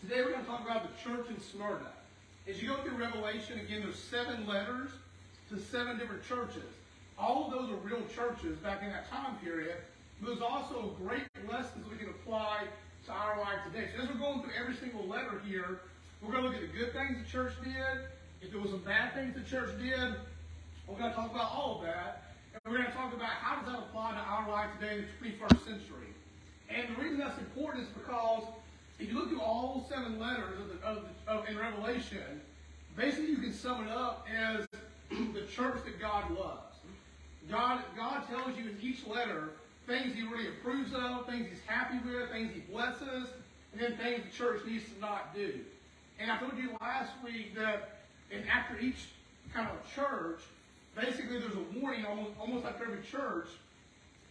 Today 0.00 0.22
we're 0.22 0.30
going 0.30 0.44
to 0.44 0.46
talk 0.46 0.64
about 0.64 0.86
the 0.86 1.02
church 1.02 1.26
in 1.28 1.40
Smyrna. 1.40 1.90
As 2.48 2.62
you 2.62 2.68
go 2.68 2.76
through 2.76 2.96
Revelation, 2.96 3.58
again, 3.58 3.80
there's 3.82 3.98
seven 3.98 4.46
letters 4.46 4.90
to 5.50 5.58
seven 5.58 5.98
different 5.98 6.22
churches. 6.22 6.70
All 7.18 7.46
of 7.46 7.50
those 7.50 7.68
are 7.70 7.82
real 7.82 8.06
churches 8.14 8.56
back 8.58 8.80
in 8.84 8.90
that 8.90 9.10
time 9.10 9.34
period. 9.42 9.74
There's 10.22 10.40
also 10.40 10.94
great 11.02 11.24
lessons 11.50 11.84
we 11.90 11.96
can 11.96 12.10
apply 12.10 12.62
to 13.06 13.12
our 13.12 13.40
life 13.40 13.58
today. 13.66 13.88
So 13.96 14.04
as 14.04 14.08
we're 14.08 14.22
going 14.22 14.40
through 14.42 14.52
every 14.58 14.76
single 14.76 15.04
letter 15.04 15.42
here, 15.44 15.80
we're 16.22 16.30
going 16.30 16.44
to 16.44 16.50
look 16.50 16.62
at 16.62 16.62
the 16.62 16.78
good 16.78 16.92
things 16.92 17.18
the 17.18 17.28
church 17.28 17.54
did. 17.64 18.06
If 18.40 18.52
there 18.52 18.60
was 18.60 18.70
some 18.70 18.84
bad 18.86 19.14
things 19.14 19.34
the 19.34 19.50
church 19.50 19.70
did, 19.82 20.14
we're 20.86 20.96
going 20.96 21.10
to 21.10 21.16
talk 21.16 21.32
about 21.32 21.50
all 21.50 21.80
of 21.80 21.82
that. 21.82 22.34
And 22.54 22.62
we're 22.70 22.78
going 22.78 22.90
to 22.90 22.96
talk 22.96 23.12
about 23.12 23.30
how 23.30 23.60
does 23.60 23.66
that 23.66 23.78
apply 23.80 24.12
to 24.12 24.18
our 24.18 24.48
life 24.48 24.70
today 24.78 25.02
in 25.02 25.06
the 25.20 25.28
21st 25.28 25.64
century. 25.64 26.14
And 26.70 26.86
the 26.94 27.02
reason 27.02 27.18
that's 27.18 27.38
important 27.38 27.82
is 27.82 27.90
because 27.90 28.44
if 28.98 29.08
you 29.08 29.14
look 29.14 29.28
through 29.28 29.40
all 29.40 29.86
seven 29.88 30.18
letters 30.18 30.58
of, 30.58 30.68
the, 30.68 30.86
of, 30.86 31.04
the, 31.04 31.32
of 31.32 31.48
in 31.48 31.56
Revelation, 31.56 32.40
basically 32.96 33.30
you 33.30 33.38
can 33.38 33.52
sum 33.52 33.86
it 33.86 33.90
up 33.90 34.26
as 34.34 34.66
the 35.10 35.42
church 35.52 35.84
that 35.84 36.00
God 36.00 36.30
loves. 36.30 36.76
God, 37.50 37.80
God 37.96 38.26
tells 38.28 38.58
you 38.58 38.70
in 38.70 38.78
each 38.82 39.06
letter 39.06 39.50
things 39.86 40.14
He 40.14 40.22
really 40.22 40.48
approves 40.48 40.92
of, 40.92 41.26
things 41.26 41.46
He's 41.48 41.62
happy 41.66 41.98
with, 42.04 42.30
things 42.30 42.52
He 42.52 42.60
blesses, 42.60 43.28
and 43.72 43.80
then 43.80 43.96
things 43.96 44.22
the 44.30 44.36
church 44.36 44.62
needs 44.66 44.84
to 44.92 45.00
not 45.00 45.34
do. 45.34 45.54
And 46.20 46.30
I 46.30 46.38
told 46.38 46.58
you 46.58 46.76
last 46.80 47.12
week 47.24 47.54
that 47.54 47.98
and 48.30 48.46
after 48.48 48.78
each 48.78 49.08
kind 49.54 49.68
of 49.68 49.94
church, 49.94 50.40
basically 50.94 51.38
there's 51.38 51.54
a 51.54 51.80
warning, 51.80 52.04
almost, 52.04 52.30
almost 52.38 52.64
like 52.64 52.74
every 52.80 53.02
church, 53.10 53.48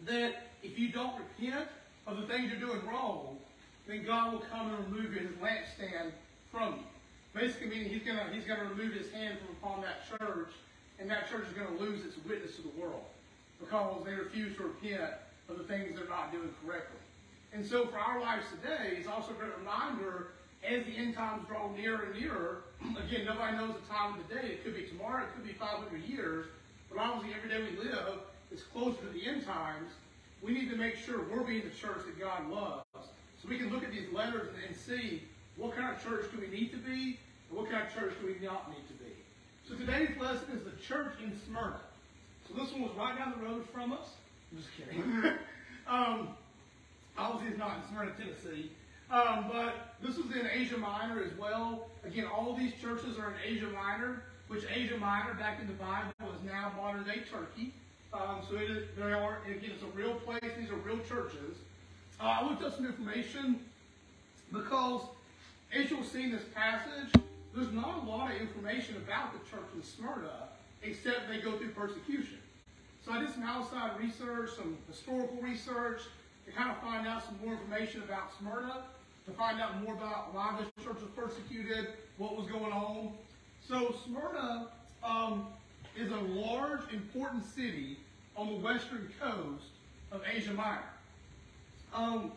that 0.06 0.48
if 0.62 0.78
you 0.78 0.90
don't 0.90 1.14
repent 1.18 1.68
of 2.06 2.18
the 2.18 2.28
things 2.28 2.52
you're 2.52 2.60
doing 2.60 2.86
wrong, 2.86 3.38
then 3.88 4.06
God 4.06 4.34
will 4.34 4.40
come 4.52 4.74
and 4.74 4.94
remove 4.94 5.14
his 5.14 5.30
lampstand 5.42 6.12
from 6.52 6.76
you. 6.76 6.84
Basically 7.34 7.68
meaning 7.68 7.90
he's 7.90 8.04
gonna 8.04 8.28
he's 8.34 8.46
gonna 8.46 8.70
remove 8.70 8.94
his 8.94 9.12
hand 9.12 9.38
from 9.40 9.56
upon 9.62 9.82
that 9.82 10.08
church, 10.10 10.52
and 11.00 11.10
that 11.10 11.30
church 11.30 11.46
is 11.48 11.54
gonna 11.54 11.78
lose 11.80 12.04
its 12.06 12.16
witness 12.28 12.56
to 12.58 12.64
the 12.64 12.82
world 12.82 13.06
because 13.60 14.04
they 14.06 14.14
refuse 14.14 14.56
to 14.58 14.64
repent 14.64 15.12
of 15.50 15.58
the 15.58 15.64
things 15.64 15.96
they're 15.96 16.08
not 16.08 16.32
doing 16.32 16.50
correctly. 16.66 17.00
And 17.54 17.66
so 17.66 17.88
for 17.88 17.98
our 17.98 18.20
lives 18.20 18.46
today, 18.50 18.98
it's 18.98 19.08
also 19.08 19.32
a 19.32 19.36
great 19.36 19.58
reminder 19.58 20.28
as 20.64 20.86
the 20.86 20.92
end 20.98 21.16
times 21.16 21.48
draw 21.48 21.72
nearer 21.72 22.04
and 22.12 22.20
nearer, 22.20 22.64
again, 23.06 23.26
nobody 23.26 23.58
knows 23.58 23.76
the 23.76 23.94
time 23.94 24.20
of 24.20 24.28
the 24.28 24.36
day. 24.36 24.48
It 24.48 24.64
could 24.64 24.76
be 24.76 24.84
tomorrow, 24.84 25.24
it 25.24 25.34
could 25.34 25.46
be 25.46 25.54
500 25.54 26.04
years, 26.04 26.48
but 26.90 27.00
obviously 27.00 27.36
every 27.38 27.50
day 27.50 27.72
we 27.72 27.90
live 27.90 28.20
is 28.52 28.64
closer 28.64 29.00
to 29.02 29.10
the 29.10 29.26
end 29.26 29.46
times. 29.46 29.92
We 30.42 30.54
need 30.54 30.70
to 30.70 30.76
make 30.76 30.96
sure 30.96 31.22
we're 31.32 31.44
being 31.44 31.64
the 31.64 31.76
church 31.76 32.06
that 32.06 32.20
God 32.20 32.50
loves. 32.50 32.87
So 33.42 33.50
we 33.50 33.58
can 33.58 33.72
look 33.72 33.84
at 33.84 33.92
these 33.92 34.12
letters 34.12 34.50
and 34.66 34.76
see 34.76 35.24
what 35.56 35.76
kind 35.76 35.96
of 35.96 36.04
church 36.04 36.26
do 36.34 36.40
we 36.40 36.48
need 36.48 36.72
to 36.72 36.78
be, 36.78 37.20
and 37.50 37.58
what 37.58 37.70
kind 37.70 37.86
of 37.86 37.94
church 37.94 38.14
do 38.22 38.28
we 38.28 38.46
not 38.46 38.70
need 38.70 38.88
to 38.88 38.94
be. 39.04 39.12
So 39.68 39.76
today's 39.76 40.18
lesson 40.20 40.56
is 40.56 40.64
the 40.64 40.72
church 40.82 41.14
in 41.24 41.34
Smyrna. 41.46 41.80
So 42.48 42.56
this 42.56 42.72
one 42.72 42.84
was 42.84 42.92
right 42.98 43.18
down 43.18 43.34
the 43.38 43.46
road 43.46 43.68
from 43.74 43.94
us. 43.94 44.16
I'm 44.52 44.58
just 44.58 44.70
kidding. 44.78 45.04
um, 45.88 46.30
obviously, 47.18 47.50
it's 47.50 47.60
not 47.60 47.78
in 47.78 47.90
Smyrna, 47.90 48.12
Tennessee. 48.18 48.72
Um, 49.10 49.46
but 49.52 49.96
this 50.02 50.18
was 50.18 50.26
in 50.36 50.48
Asia 50.48 50.78
Minor 50.78 51.24
as 51.24 51.38
well. 51.38 51.88
Again, 52.06 52.26
all 52.26 52.56
these 52.56 52.74
churches 52.82 53.18
are 53.18 53.32
in 53.32 53.56
Asia 53.56 53.68
Minor, 53.68 54.24
which 54.48 54.64
Asia 54.74 54.98
Minor 54.98 55.34
back 55.34 55.60
in 55.62 55.68
the 55.68 55.74
Bible 55.74 56.12
is 56.22 56.44
now 56.46 56.74
modern 56.76 57.04
day 57.04 57.22
Turkey. 57.32 57.74
Um, 58.14 58.42
so 58.50 58.56
it 58.56 58.70
is, 58.70 58.88
they 58.98 59.14
are, 59.14 59.40
again, 59.46 59.72
it's 59.74 59.84
a 59.84 59.98
real 59.98 60.16
place. 60.16 60.52
These 60.58 60.70
are 60.70 60.76
real 60.76 61.00
churches. 61.00 61.58
Uh, 62.20 62.24
I 62.24 62.48
looked 62.48 62.64
up 62.64 62.76
some 62.76 62.86
information 62.86 63.60
because 64.52 65.02
as 65.74 65.90
you'll 65.90 66.04
see 66.04 66.24
in 66.24 66.32
this 66.32 66.46
passage, 66.56 67.14
there's 67.54 67.72
not 67.72 68.04
a 68.04 68.10
lot 68.10 68.32
of 68.32 68.42
information 68.42 68.98
about 68.98 69.34
the 69.34 69.40
church 69.50 69.68
in 69.76 69.84
Smyrna 69.84 70.50
except 70.84 71.30
they 71.30 71.40
go 71.40 71.58
through 71.58 71.70
persecution. 71.70 72.38
So 73.06 73.12
I 73.12 73.20
did 73.20 73.34
some 73.34 73.44
outside 73.44 74.00
research, 74.00 74.52
some 74.56 74.78
historical 74.90 75.38
research, 75.42 76.02
to 76.46 76.52
kind 76.52 76.72
of 76.72 76.78
find 76.78 77.08
out 77.08 77.24
some 77.24 77.38
more 77.44 77.54
information 77.54 78.04
about 78.04 78.32
Smyrna 78.40 78.84
to 79.28 79.34
find 79.34 79.60
out 79.60 79.84
more 79.84 79.94
about 79.94 80.34
why 80.34 80.58
this 80.58 80.86
church 80.86 80.98
was 81.02 81.12
persecuted, 81.16 81.90
what 82.18 82.38
was 82.38 82.48
going 82.48 82.72
on. 82.72 83.12
So 83.68 83.94
Smyrna 84.06 84.70
um, 85.04 85.48
is 85.98 86.12
a 86.12 86.18
large, 86.18 86.82
important 86.94 87.46
city 87.46 87.98
on 88.38 88.48
the 88.48 88.60
western 88.60 89.12
coast 89.20 89.66
of 90.12 90.22
Asia 90.32 90.54
Minor. 90.54 90.80
Um, 91.94 92.32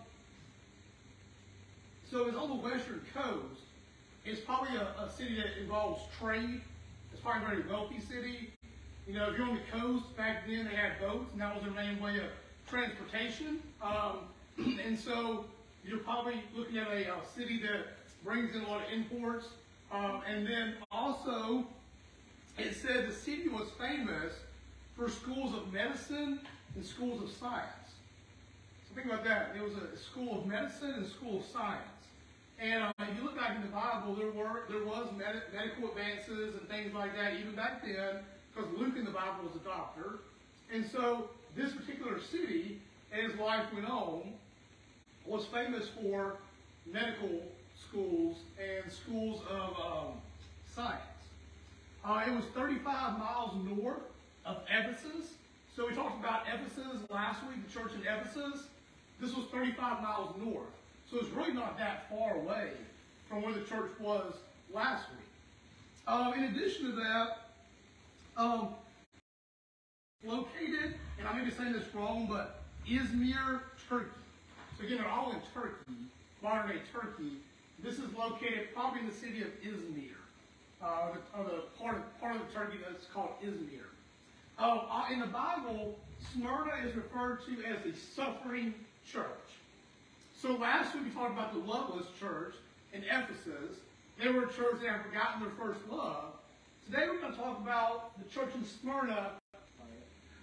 so 2.11 2.27
it's 2.27 2.37
on 2.37 2.49
the 2.49 2.57
western 2.57 3.01
coast. 3.15 3.61
It's 4.25 4.41
probably 4.41 4.77
a, 4.77 5.03
a 5.03 5.11
city 5.11 5.37
that 5.37 5.61
involves 5.61 6.03
trade. 6.19 6.61
It's 7.13 7.21
probably 7.23 7.43
a 7.43 7.49
very 7.49 7.69
wealthy 7.69 8.01
city. 8.01 8.53
You 9.07 9.15
know, 9.15 9.31
if 9.31 9.39
you're 9.39 9.47
on 9.47 9.57
the 9.57 9.79
coast, 9.79 10.17
back 10.17 10.47
then 10.47 10.67
they 10.67 10.77
had 10.77 11.01
boats, 11.01 11.33
and 11.33 11.41
that 11.41 11.55
was 11.55 11.65
their 11.65 11.73
main 11.73 12.01
way 12.01 12.19
of 12.19 12.27
transportation. 12.69 13.61
Um, 13.83 14.19
and 14.87 14.99
so 14.99 15.45
you're 15.85 15.99
probably 15.99 16.43
looking 16.55 16.79
at 16.79 16.89
a, 16.89 17.15
a, 17.15 17.17
city 17.35 17.61
that 17.63 17.87
brings 18.23 18.55
in 18.55 18.63
a 18.63 18.69
lot 18.69 18.83
of 18.87 18.93
imports. 18.93 19.49
Um, 19.91 20.21
and 20.29 20.47
then 20.47 20.75
also, 20.93 21.65
it 22.59 22.75
said 22.75 23.09
the 23.09 23.13
city 23.13 23.49
was 23.49 23.69
famous 23.79 24.33
for 24.97 25.09
schools 25.09 25.55
of 25.55 25.73
medicine 25.73 26.41
and 26.77 26.85
schools 26.85 27.23
of 27.23 27.31
science. 27.31 27.80
Think 28.95 29.07
about 29.07 29.25
that. 29.25 29.55
There 29.55 29.63
was 29.63 29.75
a 29.75 29.97
school 29.97 30.41
of 30.41 30.47
medicine 30.47 30.95
and 30.97 31.07
school 31.07 31.39
of 31.39 31.45
science. 31.47 31.85
And 32.61 32.85
uh, 32.85 32.93
if 33.01 33.17
you 33.17 33.25
look 33.25 33.37
back 33.37 33.57
in 33.57 33.63
the 33.63 33.69
Bible, 33.69 34.15
there 34.15 34.31
were 34.31 34.63
there 34.69 34.85
was 34.85 35.09
med- 35.17 35.43
medical 35.55 35.89
advances 35.89 36.55
and 36.55 36.69
things 36.69 36.93
like 36.93 37.17
that 37.17 37.35
even 37.35 37.55
back 37.55 37.83
then, 37.83 38.17
because 38.55 38.71
Luke 38.77 38.97
in 38.97 39.05
the 39.05 39.11
Bible 39.11 39.45
was 39.45 39.57
a 39.57 39.65
doctor. 39.65 40.19
And 40.73 40.85
so 40.85 41.31
this 41.57 41.73
particular 41.73 42.21
city, 42.21 42.81
as 43.13 43.35
life 43.37 43.65
went 43.73 43.89
on, 43.89 44.35
was 45.25 45.47
famous 45.47 45.89
for 45.89 46.37
medical 46.91 47.43
schools 47.89 48.39
and 48.59 48.93
schools 48.93 49.43
of 49.49 49.71
um, 49.81 50.13
science. 50.75 51.01
Uh, 52.05 52.25
it 52.27 52.35
was 52.35 52.45
35 52.55 53.19
miles 53.19 53.55
north 53.67 54.03
of 54.45 54.59
Ephesus. 54.71 55.33
So 55.75 55.87
we 55.87 55.95
talked 55.95 56.21
about 56.21 56.43
Ephesus 56.53 57.01
last 57.11 57.41
week, 57.49 57.67
the 57.67 57.73
church 57.73 57.93
in 57.95 58.03
Ephesus. 58.03 58.67
This 59.21 59.35
was 59.35 59.47
35 59.47 60.03
miles 60.03 60.35
north. 60.43 60.65
So 61.11 61.19
it's 61.19 61.29
really 61.31 61.53
not 61.53 61.77
that 61.79 62.09
far 62.09 62.37
away 62.37 62.71
from 63.29 63.43
where 63.43 63.53
the 63.53 63.61
church 63.61 63.91
was 64.01 64.33
last 64.73 65.05
week. 65.11 65.27
Uh, 66.07 66.33
in 66.37 66.45
addition 66.45 66.87
to 66.87 66.93
that, 66.93 67.51
um, 68.37 68.69
located, 70.25 70.95
and 71.19 71.29
I 71.29 71.37
may 71.37 71.45
be 71.45 71.51
saying 71.51 71.73
this 71.73 71.95
wrong, 71.95 72.27
but 72.29 72.63
Izmir, 72.89 73.61
Turkey. 73.89 74.11
So 74.79 74.85
again, 74.85 74.99
they're 74.99 75.09
all 75.09 75.33
in 75.33 75.39
Turkey, 75.53 75.93
modern 76.43 76.69
day 76.69 76.83
Turkey. 76.93 77.33
This 77.83 77.99
is 77.99 78.13
located 78.17 78.69
probably 78.75 79.01
in 79.01 79.07
the 79.07 79.15
city 79.15 79.43
of 79.43 79.49
Izmir, 79.63 80.17
uh, 80.83 81.17
or 81.37 81.45
the 81.45 81.63
part 81.79 81.97
of, 81.97 82.21
part 82.21 82.37
of 82.37 82.53
Turkey 82.55 82.79
that's 82.89 83.07
called 83.07 83.31
Izmir. 83.45 83.85
Uh, 84.59 85.05
in 85.13 85.21
the 85.21 85.27
Bible, 85.27 85.99
Smyrna 86.33 86.87
is 86.87 86.95
referred 86.95 87.41
to 87.47 87.65
as 87.65 87.83
the 87.83 87.99
suffering 88.15 88.75
church. 89.07 89.25
So 90.41 90.57
last 90.57 90.95
week 90.95 91.05
we 91.05 91.11
talked 91.11 91.33
about 91.33 91.53
the 91.53 91.61
loveless 91.61 92.07
church 92.19 92.55
in 92.93 93.03
Ephesus. 93.05 93.77
They 94.19 94.29
were 94.29 94.45
a 94.45 94.53
church 94.53 94.81
that 94.81 94.91
had 94.91 95.03
forgotten 95.03 95.43
their 95.43 95.51
first 95.51 95.81
love. 95.91 96.33
Today 96.87 97.07
we're 97.09 97.21
going 97.21 97.33
to 97.33 97.39
talk 97.39 97.59
about 97.61 98.19
the 98.19 98.29
church 98.29 98.55
in 98.55 98.65
Smyrna. 98.65 99.33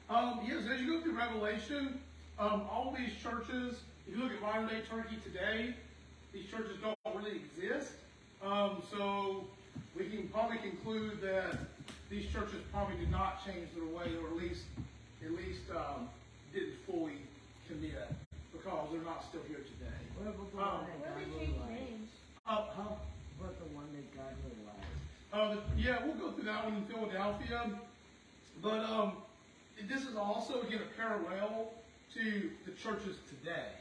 Um, 0.10 0.40
yes, 0.48 0.64
as 0.72 0.80
you 0.80 0.88
go 0.88 1.02
through 1.02 1.18
Revelation, 1.18 2.00
um, 2.40 2.64
all 2.72 2.96
these 2.98 3.12
churches, 3.22 3.82
if 4.08 4.16
you 4.16 4.24
look 4.24 4.32
at 4.32 4.42
modern 4.42 4.68
day 4.68 4.82
Turkey 4.90 5.18
today, 5.24 5.74
these 6.32 6.46
churches 6.50 6.78
don't 6.82 6.96
really 7.16 7.42
exist. 7.58 7.92
Um, 8.44 8.84
so 8.92 9.46
we 9.98 10.06
can 10.06 10.28
probably 10.30 10.58
conclude 10.58 11.20
that 11.22 11.58
these 12.10 12.32
churches 12.32 12.62
probably 12.72 12.98
did 12.98 13.12
not 13.12 13.44
change 13.46 13.68
their 13.76 13.86
way, 13.86 14.16
or 14.22 14.28
at 14.30 14.38
least 14.38 14.64
at 15.26 15.32
least 15.32 15.62
um, 15.72 16.08
didn't 16.54 16.76
fully 16.86 17.18
commit 17.68 18.08
because 18.68 18.92
they're 18.92 19.02
not 19.02 19.24
still 19.24 19.42
here 19.48 19.64
today. 19.64 19.96
What 20.20 20.28
about 20.28 20.52
the 20.52 20.60
Um, 20.60 20.68
one 20.68 21.00
that 21.00 21.00
Where 21.00 21.24
got 21.24 21.40
they 21.40 21.46
change 21.46 21.56
realized? 21.56 22.12
Uh, 22.46 22.66
huh? 22.76 22.96
What 23.40 23.60
the 23.60 23.70
one 23.76 23.88
that 23.96 24.08
got 24.12 24.32
realized? 24.44 24.92
Uh, 25.32 25.56
yeah, 25.78 26.04
we'll 26.04 26.16
go 26.16 26.32
through 26.36 26.46
that 26.46 26.66
one 26.66 26.76
in 26.76 26.86
Philadelphia. 26.86 27.80
But 28.62 28.80
um, 28.84 29.24
this 29.88 30.04
is 30.04 30.16
also, 30.16 30.62
again, 30.64 30.82
a 30.84 31.00
parallel 31.00 31.72
to 32.16 32.52
the 32.66 32.72
churches 32.72 33.18
today. 33.30 33.72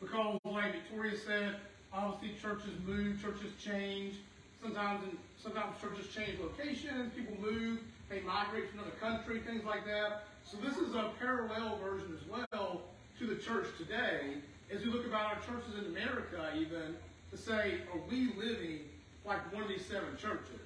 Because, 0.00 0.38
like 0.44 0.72
Victoria 0.72 1.16
said, 1.16 1.56
obviously 1.92 2.38
churches 2.40 2.74
move, 2.84 3.20
churches 3.20 3.50
change. 3.58 4.14
Sometimes, 4.62 5.02
in, 5.04 5.18
sometimes 5.42 5.74
churches 5.80 6.06
change 6.14 6.38
locations, 6.38 7.12
people 7.14 7.36
move, 7.40 7.80
they 8.08 8.20
migrate 8.20 8.70
to 8.70 8.78
another 8.78 8.96
country, 9.00 9.40
things 9.40 9.64
like 9.64 9.84
that. 9.86 10.24
So 10.44 10.56
this 10.58 10.76
is 10.76 10.94
a 10.94 11.10
parallel 11.18 11.78
version 11.78 12.14
as 12.14 12.28
well 12.28 12.82
to 13.18 13.26
the 13.26 13.36
church 13.36 13.66
today. 13.78 14.34
As 14.72 14.84
we 14.84 14.90
look 14.90 15.06
about 15.06 15.34
our 15.34 15.40
churches 15.40 15.74
in 15.78 15.86
America, 15.86 16.52
even, 16.56 16.96
to 17.30 17.36
say, 17.36 17.80
are 17.92 18.00
we 18.10 18.32
living 18.36 18.80
like 19.24 19.52
one 19.52 19.62
of 19.62 19.68
these 19.68 19.86
seven 19.86 20.16
churches? 20.18 20.60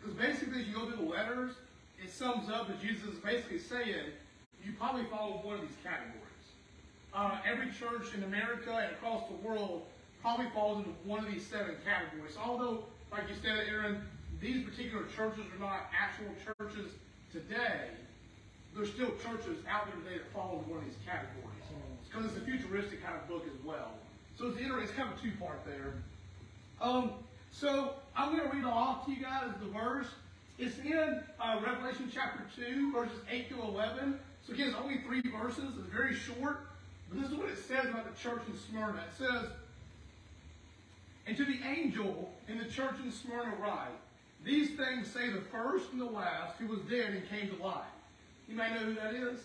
Because 0.00 0.14
basically, 0.16 0.60
as 0.60 0.68
you 0.68 0.74
go 0.74 0.86
through 0.86 1.04
the 1.04 1.10
letters, 1.10 1.52
it 2.02 2.10
sums 2.10 2.48
up 2.50 2.68
that 2.68 2.80
Jesus 2.80 3.04
is 3.04 3.18
basically 3.18 3.58
saying, 3.58 4.12
you 4.64 4.72
probably 4.78 5.04
follow 5.04 5.40
one 5.42 5.56
of 5.56 5.62
these 5.62 5.76
categories. 5.82 6.22
Uh, 7.14 7.38
every 7.46 7.70
church 7.72 8.14
in 8.14 8.22
America 8.24 8.72
and 8.76 8.92
across 8.92 9.22
the 9.28 9.46
world 9.46 9.82
probably 10.20 10.46
falls 10.54 10.78
into 10.78 10.90
one 11.04 11.24
of 11.24 11.32
these 11.32 11.46
seven 11.46 11.74
categories. 11.84 12.36
Although, 12.42 12.84
like 13.10 13.22
you 13.28 13.34
said, 13.42 13.66
Aaron, 13.68 14.02
these 14.40 14.64
particular 14.64 15.04
churches 15.16 15.44
are 15.54 15.60
not 15.60 15.88
actual 15.98 16.28
churches 16.44 16.92
today. 17.32 17.88
There's 18.76 18.92
still 18.92 19.12
churches 19.24 19.56
out 19.66 19.86
there 19.86 19.96
today 20.04 20.18
that 20.18 20.32
fall 20.34 20.58
into 20.58 20.70
one 20.70 20.80
of 20.80 20.84
these 20.84 21.00
categories. 21.06 21.56
Because 22.04 22.26
it's 22.26 22.36
a 22.36 22.40
futuristic 22.40 23.02
kind 23.02 23.16
of 23.16 23.26
book 23.26 23.44
as 23.46 23.64
well. 23.64 23.92
So 24.38 24.48
it's, 24.48 24.58
it's 24.60 24.92
kind 24.92 25.10
of 25.10 25.18
a 25.18 25.22
two-part 25.22 25.64
there. 25.64 25.94
Um, 26.80 27.12
so 27.50 27.94
I'm 28.14 28.36
going 28.36 28.48
to 28.48 28.54
read 28.54 28.66
off 28.66 29.06
to 29.06 29.12
you 29.12 29.22
guys 29.22 29.48
the 29.62 29.70
verse. 29.70 30.08
It's 30.58 30.78
in 30.78 31.22
uh, 31.40 31.60
Revelation 31.64 32.10
chapter 32.12 32.42
2, 32.54 32.92
verses 32.92 33.18
8 33.30 33.48
to 33.48 33.62
11. 33.62 34.18
So 34.46 34.52
again, 34.52 34.68
it's 34.68 34.76
only 34.76 34.98
three 34.98 35.22
verses. 35.22 35.72
It's 35.78 35.92
very 35.92 36.14
short. 36.14 36.68
But 37.08 37.22
this 37.22 37.30
is 37.30 37.36
what 37.36 37.48
it 37.48 37.58
says 37.58 37.86
about 37.86 38.14
the 38.14 38.20
church 38.20 38.42
in 38.46 38.58
Smyrna. 38.58 38.98
It 38.98 39.16
says, 39.16 39.50
And 41.26 41.34
to 41.36 41.46
the 41.46 41.60
angel 41.64 42.30
in 42.46 42.58
the 42.58 42.66
church 42.66 42.96
in 43.02 43.10
Smyrna 43.10 43.54
write, 43.58 43.88
These 44.44 44.76
things 44.76 45.10
say 45.10 45.30
the 45.30 45.40
first 45.40 45.92
and 45.92 46.00
the 46.00 46.06
last, 46.06 46.58
who 46.58 46.66
was 46.66 46.80
dead 46.90 47.14
and 47.14 47.28
came 47.28 47.56
to 47.56 47.62
life. 47.62 47.84
You 48.48 48.56
may 48.56 48.70
know 48.70 48.80
who 48.80 48.94
that 48.94 49.14
is. 49.14 49.40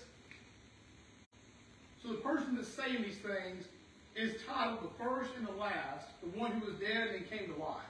So 2.01 2.09
the 2.09 2.15
person 2.15 2.55
that's 2.55 2.67
saying 2.67 3.03
these 3.03 3.17
things 3.17 3.65
is 4.15 4.41
titled 4.47 4.79
the 4.83 5.03
first 5.03 5.31
and 5.37 5.47
the 5.47 5.53
last, 5.53 6.07
the 6.21 6.37
one 6.37 6.51
who 6.51 6.65
was 6.65 6.75
dead 6.79 7.15
and 7.15 7.29
came 7.29 7.53
to 7.53 7.59
life. 7.59 7.81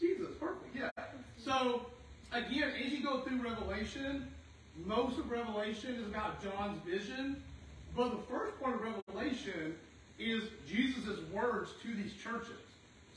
Jesus, 0.00 0.28
perfect, 0.40 0.74
yeah. 0.76 0.90
So 1.36 1.86
again, 2.32 2.72
as 2.84 2.92
you 2.92 3.02
go 3.02 3.20
through 3.20 3.42
Revelation, 3.42 4.28
most 4.84 5.18
of 5.18 5.30
Revelation 5.30 5.94
is 5.94 6.06
about 6.06 6.42
John's 6.42 6.80
vision, 6.84 7.42
but 7.96 8.10
the 8.10 8.22
first 8.28 8.60
part 8.60 8.74
of 8.76 8.80
Revelation 8.80 9.76
is 10.18 10.44
Jesus' 10.68 11.20
words 11.32 11.70
to 11.82 11.94
these 11.94 12.12
churches. 12.22 12.60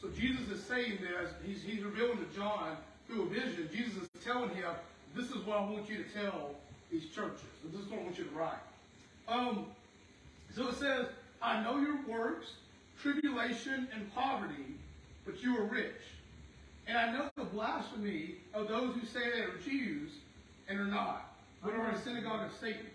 So 0.02 0.10
Jesus 0.10 0.48
is 0.50 0.63
saying 0.63 1.00
this, 1.02 1.31
he's, 1.44 1.63
he's 1.63 1.84
revealing 1.84 2.18
to 2.18 2.36
John 2.36 2.78
through 3.08 3.24
a 3.24 3.25
vision, 3.28 3.70
Jesus 3.72 4.04
is 4.04 4.24
telling 4.24 4.50
him, 4.50 4.72
this 5.16 5.30
is 5.30 5.46
what 5.46 5.58
I 5.58 5.62
want 5.62 5.90
you 5.90 6.04
to 6.04 6.10
tell 6.10 6.52
these 6.92 7.10
churches. 7.10 7.42
This 7.72 7.81
is 7.81 7.89
what 7.89 8.00
I 8.00 8.04
want 8.04 8.18
you 8.18 8.25
to 8.25 8.36
write. 8.36 8.54
Um, 9.28 9.66
so 10.56 10.69
it 10.69 10.75
says, 10.75 11.07
I 11.42 11.62
know 11.62 11.80
your 11.80 12.00
works, 12.07 12.48
tribulation 13.01 13.88
and 13.94 14.13
poverty, 14.13 14.75
but 15.25 15.42
you 15.44 15.57
are 15.57 15.66
rich. 15.66 16.01
And 16.88 16.98
I 16.98 17.12
know 17.12 17.30
the 17.36 17.44
blasphemy 17.44 18.36
of 18.54 18.69
those 18.69 18.95
who 18.95 19.06
say 19.06 19.19
they 19.36 19.42
are 19.42 19.57
Jews 19.63 20.12
and 20.69 20.80
are 20.80 20.86
not, 20.86 21.34
but 21.62 21.74
are 21.74 21.89
a 21.89 22.01
synagogue 22.01 22.45
of 22.45 22.57
Satan. 22.57 22.86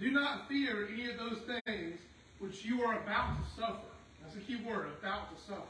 Do 0.00 0.10
not 0.10 0.48
fear 0.48 0.88
any 0.92 1.10
of 1.10 1.18
those 1.18 1.38
things 1.66 1.98
which 2.38 2.64
you 2.64 2.82
are 2.82 2.98
about 2.98 3.36
to 3.36 3.60
suffer. 3.60 3.78
That's 4.22 4.36
a 4.36 4.40
key 4.40 4.56
word, 4.56 4.88
about 5.00 5.34
to 5.34 5.42
suffer. 5.42 5.62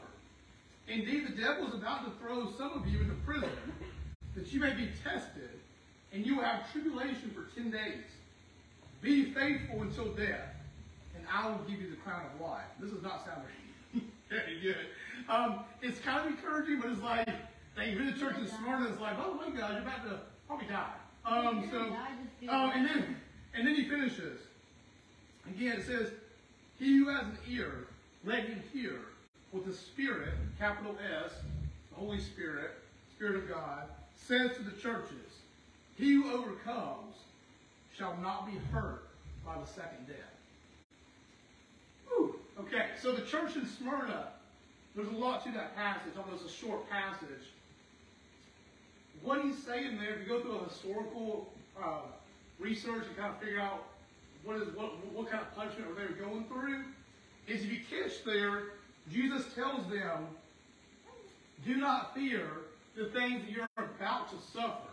Indeed, 0.87 1.27
the 1.27 1.41
devil 1.41 1.67
is 1.67 1.73
about 1.73 2.05
to 2.05 2.11
throw 2.19 2.51
some 2.57 2.71
of 2.71 2.87
you 2.87 3.01
into 3.01 3.13
prison, 3.25 3.49
that 4.35 4.51
you 4.51 4.59
may 4.59 4.73
be 4.73 4.89
tested, 5.03 5.49
and 6.13 6.25
you 6.25 6.37
will 6.37 6.43
have 6.43 6.71
tribulation 6.71 7.31
for 7.31 7.53
ten 7.55 7.71
days. 7.71 8.03
Be 9.01 9.25
faithful 9.31 9.81
until 9.81 10.05
death, 10.13 10.55
and 11.15 11.25
I 11.31 11.47
will 11.47 11.59
give 11.67 11.79
you 11.81 11.89
the 11.89 11.97
crown 11.97 12.23
of 12.33 12.41
life. 12.41 12.65
This 12.79 12.91
does 12.91 13.03
not 13.03 13.25
sound 13.25 13.41
very, 14.29 14.59
good. 14.61 14.77
Um, 15.29 15.59
it's 15.81 15.99
kind 15.99 16.19
of 16.19 16.27
encouraging, 16.27 16.79
but 16.81 16.91
it's 16.91 17.01
like 17.01 17.29
they 17.75 17.91
hear 17.91 18.05
the 18.05 18.19
church 18.19 18.35
this 18.41 18.53
morning. 18.61 18.89
It's 18.91 18.99
like, 18.99 19.17
oh 19.19 19.33
my 19.35 19.49
God, 19.57 19.73
you're 19.73 19.81
about 19.81 20.03
to 20.05 20.19
probably 20.47 20.67
die. 20.67 20.93
Um, 21.25 21.67
so, 21.71 21.81
um, 22.49 22.71
and 22.73 22.87
then 22.87 23.15
and 23.53 23.67
then 23.67 23.75
he 23.75 23.87
finishes. 23.87 24.39
Again, 25.47 25.79
it 25.79 25.85
says, 25.85 26.11
"He 26.79 26.97
who 26.97 27.09
has 27.09 27.23
an 27.23 27.37
ear, 27.49 27.87
let 28.25 28.45
him 28.45 28.61
hear 28.73 28.99
what 29.51 29.65
the 29.65 29.73
Spirit, 29.73 30.33
capital 30.59 30.95
S, 31.25 31.31
the 31.89 31.95
Holy 31.95 32.19
Spirit, 32.19 32.71
Spirit 33.15 33.35
of 33.35 33.49
God, 33.49 33.83
says 34.15 34.55
to 34.57 34.63
the 34.63 34.71
churches. 34.71 35.41
He 35.97 36.13
who 36.13 36.31
overcomes 36.31 37.15
shall 37.95 38.15
not 38.17 38.45
be 38.45 38.57
hurt 38.71 39.07
by 39.45 39.59
the 39.59 39.65
second 39.65 40.07
death." 40.07 40.17
Whew. 42.07 42.35
Okay, 42.59 42.89
so 43.01 43.11
the 43.11 43.23
church 43.23 43.55
in 43.55 43.65
Smyrna, 43.65 44.27
there's 44.95 45.07
a 45.07 45.11
lot 45.11 45.43
to 45.45 45.51
that 45.51 45.75
passage, 45.75 46.13
although 46.17 46.35
it's 46.35 46.45
a 46.45 46.49
short 46.49 46.89
passage. 46.89 47.51
What 49.23 49.41
he's 49.41 49.61
saying 49.63 49.97
there, 49.97 50.15
if 50.15 50.21
you 50.21 50.27
go 50.27 50.41
through 50.41 50.59
a 50.59 50.63
historical 50.65 51.51
uh, 51.81 52.01
research 52.59 53.05
and 53.07 53.17
kind 53.17 53.33
of 53.33 53.39
figure 53.39 53.59
out 53.59 53.83
what 54.43 54.57
is 54.57 54.73
what 54.75 54.91
what 55.13 55.29
kind 55.29 55.41
of 55.41 55.55
punishment 55.55 55.89
were 55.89 55.95
they 55.95 56.13
going 56.13 56.45
through, 56.45 56.85
is 57.47 57.63
if 57.63 57.71
you 57.71 57.79
catch 57.89 58.23
there, 58.23 58.63
Jesus 59.11 59.45
tells 59.53 59.89
them, 59.89 60.27
do 61.65 61.77
not 61.77 62.13
fear 62.13 62.47
the 62.95 63.05
things 63.05 63.43
that 63.43 63.51
you're 63.51 63.67
about 63.77 64.29
to 64.29 64.35
suffer. 64.53 64.89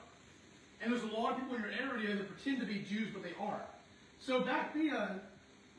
And 0.84 0.92
there's 0.92 1.02
a 1.02 1.16
lot 1.16 1.32
of 1.32 1.38
people 1.38 1.56
in 1.56 1.62
your 1.62 1.72
area 1.72 2.14
that 2.14 2.28
pretend 2.28 2.60
to 2.60 2.66
be 2.66 2.80
Jews, 2.80 3.08
but 3.10 3.22
they 3.22 3.32
aren't. 3.40 3.62
So 4.20 4.42
back 4.42 4.74
then, 4.74 5.20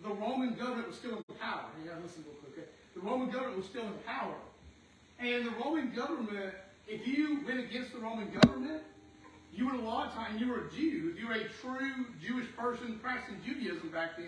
the 0.03 0.09
Roman 0.09 0.55
government 0.55 0.87
was 0.87 0.97
still 0.97 1.17
in 1.17 1.23
power. 1.39 1.65
Gotta 1.85 2.01
listen 2.01 2.25
real 2.25 2.35
quick. 2.41 2.57
Okay? 2.57 2.67
The 2.95 3.01
Roman 3.01 3.29
government 3.29 3.57
was 3.57 3.67
still 3.67 3.83
in 3.83 3.93
power. 4.05 4.33
And 5.19 5.45
the 5.45 5.51
Roman 5.63 5.93
government, 5.93 6.55
if 6.87 7.07
you 7.07 7.41
went 7.45 7.59
against 7.59 7.93
the 7.93 7.99
Roman 7.99 8.31
government, 8.31 8.81
you 9.53 9.67
would 9.67 9.75
a 9.75 9.83
lot 9.83 10.07
of 10.07 10.13
time, 10.13 10.39
you 10.39 10.49
were 10.49 10.65
a 10.67 10.71
Jew, 10.71 11.13
if 11.13 11.19
you 11.19 11.27
were 11.27 11.35
a 11.35 11.47
true 11.61 12.07
Jewish 12.19 12.47
person 12.57 12.99
practicing 13.01 13.37
Judaism 13.45 13.89
back 13.89 14.17
then, 14.17 14.27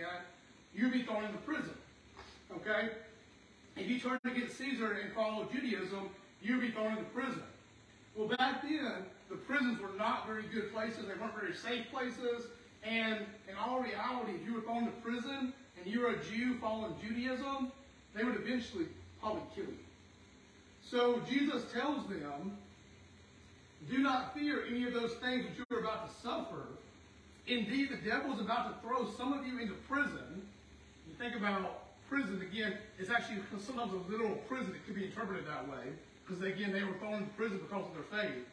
you'd 0.75 0.93
be 0.93 1.01
thrown 1.01 1.25
into 1.25 1.37
prison. 1.39 1.73
Okay? 2.55 2.89
If 3.75 3.89
you 3.89 3.99
turned 3.99 4.19
against 4.23 4.57
Caesar 4.59 4.91
and 5.03 5.11
followed 5.13 5.51
Judaism, 5.51 6.09
you'd 6.41 6.61
be 6.61 6.69
thrown 6.69 6.91
into 6.91 7.03
prison. 7.05 7.43
Well, 8.17 8.27
back 8.29 8.63
then, 8.63 9.05
the 9.29 9.35
prisons 9.35 9.79
were 9.79 9.95
not 9.95 10.25
very 10.25 10.43
good 10.51 10.73
places. 10.73 11.05
They 11.05 11.13
weren't 11.21 11.39
very 11.39 11.53
safe 11.53 11.85
places. 11.91 12.47
And 12.83 13.19
in 13.47 13.55
all 13.55 13.79
reality, 13.79 14.31
if 14.41 14.45
you 14.47 14.55
were 14.55 14.61
thrown 14.61 14.85
to 14.85 14.91
prison 15.03 15.53
and 15.77 15.85
you 15.85 16.01
were 16.01 16.09
a 16.09 16.23
Jew 16.23 16.57
following 16.59 16.95
Judaism, 17.01 17.71
they 18.15 18.23
would 18.23 18.35
eventually 18.35 18.87
probably 19.21 19.43
kill 19.53 19.65
you. 19.65 19.77
So 20.81 21.21
Jesus 21.29 21.71
tells 21.71 22.07
them, 22.07 22.57
do 23.87 23.99
not 23.99 24.33
fear 24.33 24.63
any 24.67 24.85
of 24.85 24.93
those 24.93 25.13
things 25.15 25.45
that 25.45 25.55
you 25.55 25.77
are 25.77 25.81
about 25.81 26.09
to 26.09 26.21
suffer. 26.21 26.65
Indeed, 27.45 27.89
the 27.91 28.09
devil 28.09 28.33
is 28.33 28.41
about 28.41 28.81
to 28.81 28.87
throw 28.87 29.09
some 29.11 29.31
of 29.31 29.45
you 29.45 29.59
into 29.59 29.75
prison. 29.87 30.41
You 31.07 31.13
think 31.19 31.35
about 31.35 31.83
prison, 32.09 32.41
again, 32.41 32.73
it's 32.97 33.11
actually 33.11 33.41
sometimes 33.63 33.93
a 33.93 34.11
literal 34.11 34.35
prison. 34.47 34.73
It 34.73 34.85
could 34.85 34.95
be 34.95 35.05
interpreted 35.05 35.45
that 35.45 35.69
way. 35.69 35.93
Because, 36.27 36.43
again, 36.43 36.73
they 36.73 36.83
were 36.83 36.93
thrown 36.99 37.13
into 37.13 37.29
prison 37.37 37.59
because 37.59 37.85
of 37.85 37.93
their 37.93 38.21
faith. 38.21 38.45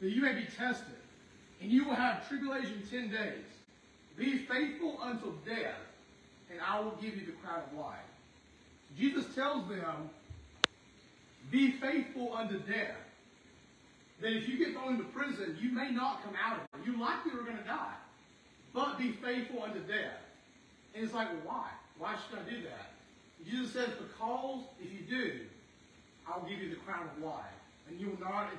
That 0.00 0.10
you 0.10 0.20
may 0.20 0.34
be 0.34 0.44
tested. 0.44 0.94
And 1.62 1.70
you 1.70 1.84
will 1.86 1.94
have 1.94 2.28
tribulation 2.28 2.82
ten 2.90 3.10
days. 3.10 3.44
Be 4.16 4.38
faithful 4.38 4.98
until 5.02 5.32
death, 5.46 5.80
and 6.50 6.60
I 6.60 6.80
will 6.80 6.96
give 7.00 7.16
you 7.16 7.24
the 7.26 7.32
crown 7.32 7.62
of 7.70 7.78
life. 7.78 7.96
Jesus 8.98 9.24
tells 9.34 9.68
them, 9.68 10.10
be 11.50 11.72
faithful 11.72 12.34
unto 12.34 12.58
death. 12.58 12.96
That 14.20 14.36
if 14.36 14.48
you 14.48 14.58
get 14.58 14.74
thrown 14.74 14.94
into 14.94 15.04
prison, 15.04 15.56
you 15.60 15.70
may 15.70 15.90
not 15.90 16.22
come 16.22 16.34
out 16.44 16.56
of 16.56 16.62
it. 16.62 16.86
You 16.86 17.00
likely 17.00 17.32
are 17.32 17.42
going 17.42 17.56
to 17.56 17.64
die. 17.64 17.94
But 18.74 18.98
be 18.98 19.12
faithful 19.12 19.62
unto 19.62 19.80
death. 19.80 20.20
And 20.94 21.04
it's 21.04 21.14
like, 21.14 21.28
well, 21.28 21.40
why? 21.44 21.66
Why 21.98 22.14
should 22.14 22.38
I 22.38 22.50
do 22.50 22.62
that? 22.62 22.92
Jesus 23.48 23.72
says, 23.72 23.88
because 23.98 24.64
if 24.82 24.92
you 24.92 25.00
do, 25.08 25.40
I'll 26.32 26.48
give 26.48 26.60
you 26.60 26.70
the 26.70 26.76
crown 26.76 27.08
of 27.16 27.24
life. 27.24 27.58
And 27.88 28.00
you 28.00 28.08
will 28.08 28.20
not, 28.20 28.50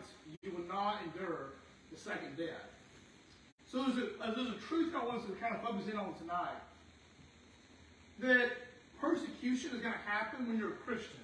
you 0.43 0.51
will 0.51 0.67
not 0.67 0.97
endure 1.05 1.53
the 1.91 1.97
second 1.97 2.37
death. 2.37 2.67
So 3.71 3.83
there's 3.83 3.97
a, 3.97 4.23
uh, 4.23 4.35
there's 4.35 4.49
a 4.49 4.59
truth 4.67 4.93
I 4.95 5.05
want 5.05 5.19
us 5.19 5.25
to 5.27 5.31
kind 5.33 5.55
of 5.55 5.61
focus 5.61 5.87
in 5.89 5.97
on 5.97 6.13
tonight. 6.15 6.59
That 8.19 8.51
persecution 8.99 9.71
is 9.71 9.81
going 9.81 9.93
to 9.93 10.09
happen 10.09 10.47
when 10.47 10.57
you're 10.57 10.73
a 10.73 10.83
Christian. 10.85 11.21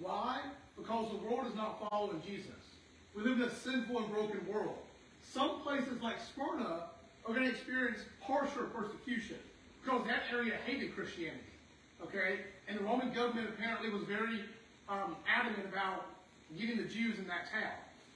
Why? 0.00 0.40
Because 0.76 1.10
the 1.10 1.18
world 1.18 1.46
is 1.46 1.54
not 1.54 1.86
following 1.90 2.22
Jesus. 2.26 2.50
We 3.14 3.22
live 3.22 3.40
in 3.40 3.42
a 3.42 3.54
sinful 3.54 3.98
and 3.98 4.10
broken 4.10 4.46
world. 4.48 4.78
Some 5.22 5.60
places 5.60 6.00
like 6.02 6.16
Smyrna 6.34 6.84
are 7.26 7.34
going 7.34 7.44
to 7.44 7.50
experience 7.50 8.00
harsher 8.20 8.64
persecution 8.74 9.36
because 9.82 10.06
that 10.06 10.22
area 10.32 10.54
hated 10.66 10.94
Christianity. 10.94 11.40
Okay? 12.02 12.40
And 12.66 12.78
the 12.78 12.84
Roman 12.84 13.12
government 13.12 13.50
apparently 13.50 13.90
was 13.90 14.02
very 14.02 14.40
um, 14.88 15.16
adamant 15.28 15.66
about 15.70 16.06
getting 16.58 16.76
the 16.76 16.84
Jews 16.84 17.18
in 17.18 17.26
that 17.26 17.50
town. 17.50 17.72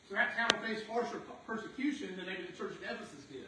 So 0.08 0.14
that 0.14 0.36
town 0.36 0.48
faced 0.64 0.86
harsher 0.86 1.20
persecution 1.46 2.16
than 2.16 2.26
maybe 2.26 2.42
the 2.50 2.56
church 2.56 2.72
in 2.80 2.88
Ephesus 2.88 3.24
did. 3.30 3.44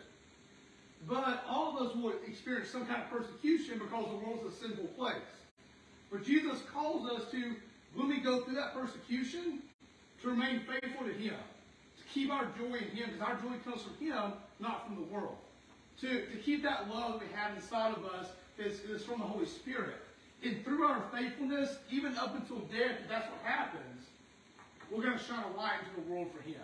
But 1.09 1.45
all 1.49 1.77
of 1.77 1.87
us 1.87 1.97
will 1.97 2.12
experience 2.27 2.69
some 2.69 2.87
kind 2.87 3.03
of 3.03 3.11
persecution 3.11 3.79
because 3.79 4.05
the 4.07 4.17
world's 4.17 4.55
a 4.55 4.57
sinful 4.57 4.89
place. 4.99 5.17
But 6.12 6.25
Jesus 6.25 6.61
calls 6.73 7.11
us 7.11 7.31
to 7.31 7.55
when 7.95 8.09
we 8.09 8.21
go 8.21 8.43
through 8.43 8.55
that 8.55 8.75
persecution, 8.75 9.62
to 10.23 10.29
remain 10.29 10.61
faithful 10.61 11.07
to 11.07 11.12
Him, 11.12 11.35
to 11.97 12.05
keep 12.12 12.31
our 12.31 12.47
joy 12.59 12.77
in 12.77 12.97
Him, 12.97 13.11
because 13.12 13.21
our 13.21 13.35
joy 13.37 13.57
comes 13.65 13.83
from 13.83 13.97
Him, 13.99 14.35
not 14.59 14.87
from 14.87 14.97
the 14.97 15.03
world. 15.03 15.37
To, 16.03 16.09
to 16.09 16.37
keep 16.45 16.62
that 16.62 16.89
love 16.89 17.21
we 17.21 17.27
have 17.35 17.57
inside 17.57 17.97
of 17.97 18.05
us 18.05 18.29
is, 18.59 18.81
is 18.81 19.05
from 19.05 19.21
the 19.21 19.27
Holy 19.27 19.47
Spirit. 19.47 19.97
And 20.42 20.64
through 20.64 20.85
our 20.85 21.02
faithfulness, 21.12 21.76
even 21.90 22.16
up 22.16 22.35
until 22.35 22.59
death, 22.59 22.97
that's 23.09 23.28
what 23.30 23.40
happens, 23.44 24.06
we're 24.90 25.02
going 25.02 25.18
to 25.18 25.25
shine 25.25 25.44
a 25.54 25.56
light 25.56 25.80
into 25.85 26.06
the 26.06 26.12
world 26.12 26.28
for 26.35 26.42
Him. 26.42 26.61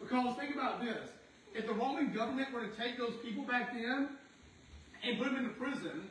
Because 0.00 0.36
think 0.36 0.54
about 0.54 0.80
this. 0.80 1.10
If 1.54 1.66
the 1.66 1.74
Roman 1.74 2.12
government 2.12 2.52
were 2.52 2.62
to 2.62 2.76
take 2.76 2.96
those 2.96 3.14
people 3.22 3.44
back 3.44 3.74
then 3.74 4.08
and 5.04 5.18
put 5.18 5.26
them 5.26 5.36
into 5.36 5.50
prison, 5.50 6.08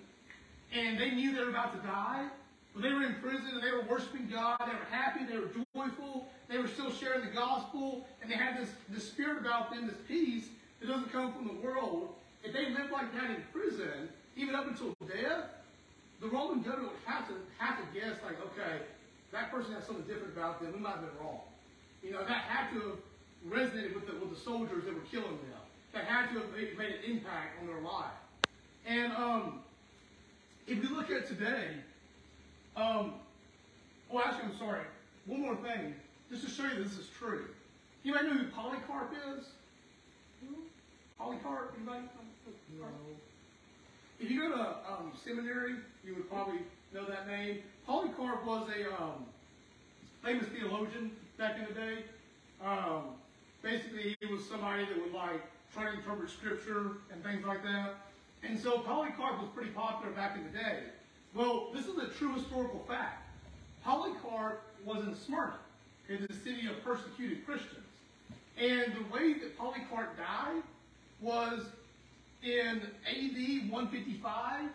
and 0.74 1.00
they 1.00 1.12
knew 1.12 1.36
they 1.36 1.44
were 1.44 1.50
about 1.50 1.82
to 1.82 1.88
die, 1.88 2.28
but 2.74 2.84
they 2.84 2.94
were 2.94 3.04
in 3.04 3.16
prison 3.16 3.50
and 3.54 3.64
they 3.64 3.72
were 3.72 3.84
worshiping 3.90 4.30
God, 4.32 4.58
they 4.60 4.72
were 4.72 4.88
happy, 4.90 5.26
they 5.26 5.38
were 5.38 5.50
joyful, 5.76 6.28
they 6.48 6.58
were 6.58 6.68
still 6.68 6.92
sharing 6.92 7.26
the 7.26 7.32
gospel, 7.32 8.08
and 8.22 8.32
they 8.32 8.36
had 8.36 8.58
this, 8.58 8.70
this 8.88 9.08
spirit 9.08 9.40
about 9.40 9.74
them, 9.74 9.88
this 9.88 9.98
peace 10.08 10.46
that 10.80 10.88
doesn't 10.88 11.12
come 11.12 11.34
from 11.34 11.48
the 11.48 11.68
world. 11.68 12.14
If 12.44 12.54
they 12.54 12.70
lived 12.70 12.92
like 12.92 13.14
that 13.14 13.30
in 13.30 13.44
prison, 13.52 14.10
even 14.38 14.56
up 14.56 14.68
until 14.68 14.96
death, 15.06 15.50
the 16.22 16.28
Roman 16.28 16.62
government 16.62 16.94
would 16.94 17.02
have 17.06 17.28
to 17.28 17.34
have 17.58 17.78
to 17.78 18.00
guess 18.00 18.16
like, 18.24 18.40
okay, 18.54 18.84
that 19.32 19.52
person 19.52 19.74
has 19.74 19.86
something 19.86 20.06
different 20.06 20.34
about 20.34 20.62
them. 20.62 20.72
We 20.74 20.80
might 20.80 20.92
have 20.92 21.02
been 21.02 21.26
wrong. 21.26 21.42
You 22.04 22.12
know, 22.12 22.20
that 22.20 22.44
had 22.44 22.72
to 22.74 22.80
have 22.80 22.98
resonated 23.50 23.96
with 23.96 24.06
the, 24.06 24.14
with 24.14 24.30
the 24.30 24.40
soldiers 24.40 24.86
that 24.86 24.94
were 24.94 25.02
killing 25.12 25.38
them. 25.50 25.62
That 25.94 26.06
had 26.06 26.32
to 26.32 26.40
have 26.40 26.52
made, 26.56 26.78
made 26.78 26.92
an 26.92 27.12
impact 27.12 27.60
on 27.60 27.68
their 27.68 27.82
life. 27.82 28.14
And 28.86 29.12
um, 29.14 29.60
if 30.68 30.78
you 30.78 30.96
look 30.96 31.10
at 31.10 31.28
today, 31.28 31.70
um, 32.76 33.16
well, 34.10 34.24
actually, 34.26 34.52
I'm 34.52 34.58
sorry. 34.58 34.82
One 35.26 35.42
more 35.42 35.56
thing, 35.56 35.96
just 36.30 36.46
to 36.46 36.52
show 36.52 36.64
you 36.64 36.84
this 36.84 36.98
is 36.98 37.08
true. 37.18 37.46
You 38.04 38.14
might 38.14 38.26
know 38.26 38.34
who 38.34 38.48
Polycarp 38.48 39.14
is. 39.38 39.46
Polycarp, 41.18 41.74
anybody? 41.78 42.06
No. 42.80 42.86
If 44.22 44.30
you 44.30 44.40
go 44.40 44.56
to 44.56 44.62
um, 44.62 45.12
seminary, 45.26 45.74
you 46.06 46.14
would 46.14 46.30
probably 46.30 46.60
know 46.94 47.06
that 47.06 47.28
name. 47.28 47.58
Polycarp 47.88 48.46
was 48.46 48.70
a 48.70 48.94
um, 49.02 49.26
famous 50.24 50.46
theologian 50.50 51.10
back 51.40 51.58
in 51.58 51.66
the 51.66 51.74
day. 51.74 52.04
Um, 52.64 53.16
basically, 53.64 54.16
he 54.22 54.28
was 54.28 54.48
somebody 54.48 54.86
that 54.86 55.02
would 55.02 55.12
like 55.12 55.42
try 55.74 55.86
to 55.86 55.98
interpret 55.98 56.30
scripture 56.30 56.98
and 57.12 57.24
things 57.24 57.44
like 57.44 57.64
that. 57.64 57.96
And 58.44 58.60
so 58.60 58.78
Polycarp 58.80 59.42
was 59.42 59.50
pretty 59.56 59.72
popular 59.72 60.14
back 60.14 60.38
in 60.38 60.44
the 60.44 60.50
day. 60.52 60.84
Well, 61.34 61.70
this 61.74 61.88
is 61.88 61.98
a 61.98 62.10
true 62.10 62.36
historical 62.36 62.86
fact. 62.88 63.28
Polycarp 63.84 64.62
was 64.86 65.04
in 65.04 65.16
Smyrna, 65.16 65.58
in 66.10 66.28
the 66.30 66.34
city 66.34 66.68
of 66.68 66.84
persecuted 66.84 67.44
Christians. 67.44 67.86
And 68.60 68.94
the 68.94 69.14
way 69.14 69.34
that 69.34 69.58
Polycarp 69.58 70.16
died 70.16 70.62
was 71.22 71.64
in 72.44 72.82
AD 73.08 73.72
155. 73.72 74.70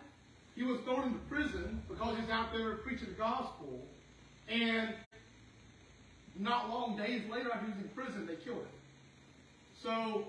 He 0.55 0.63
was 0.63 0.79
thrown 0.81 1.03
into 1.03 1.19
prison 1.29 1.81
because 1.87 2.17
he's 2.19 2.29
out 2.29 2.51
there 2.51 2.75
preaching 2.75 3.09
the 3.09 3.13
gospel. 3.13 3.85
And 4.49 4.93
not 6.39 6.69
long 6.69 6.97
days 6.97 7.23
later, 7.29 7.51
after 7.53 7.65
he 7.65 7.71
was 7.73 7.81
in 7.81 7.89
prison, 7.89 8.25
they 8.25 8.35
killed 8.35 8.59
him. 8.59 8.67
So 9.81 10.25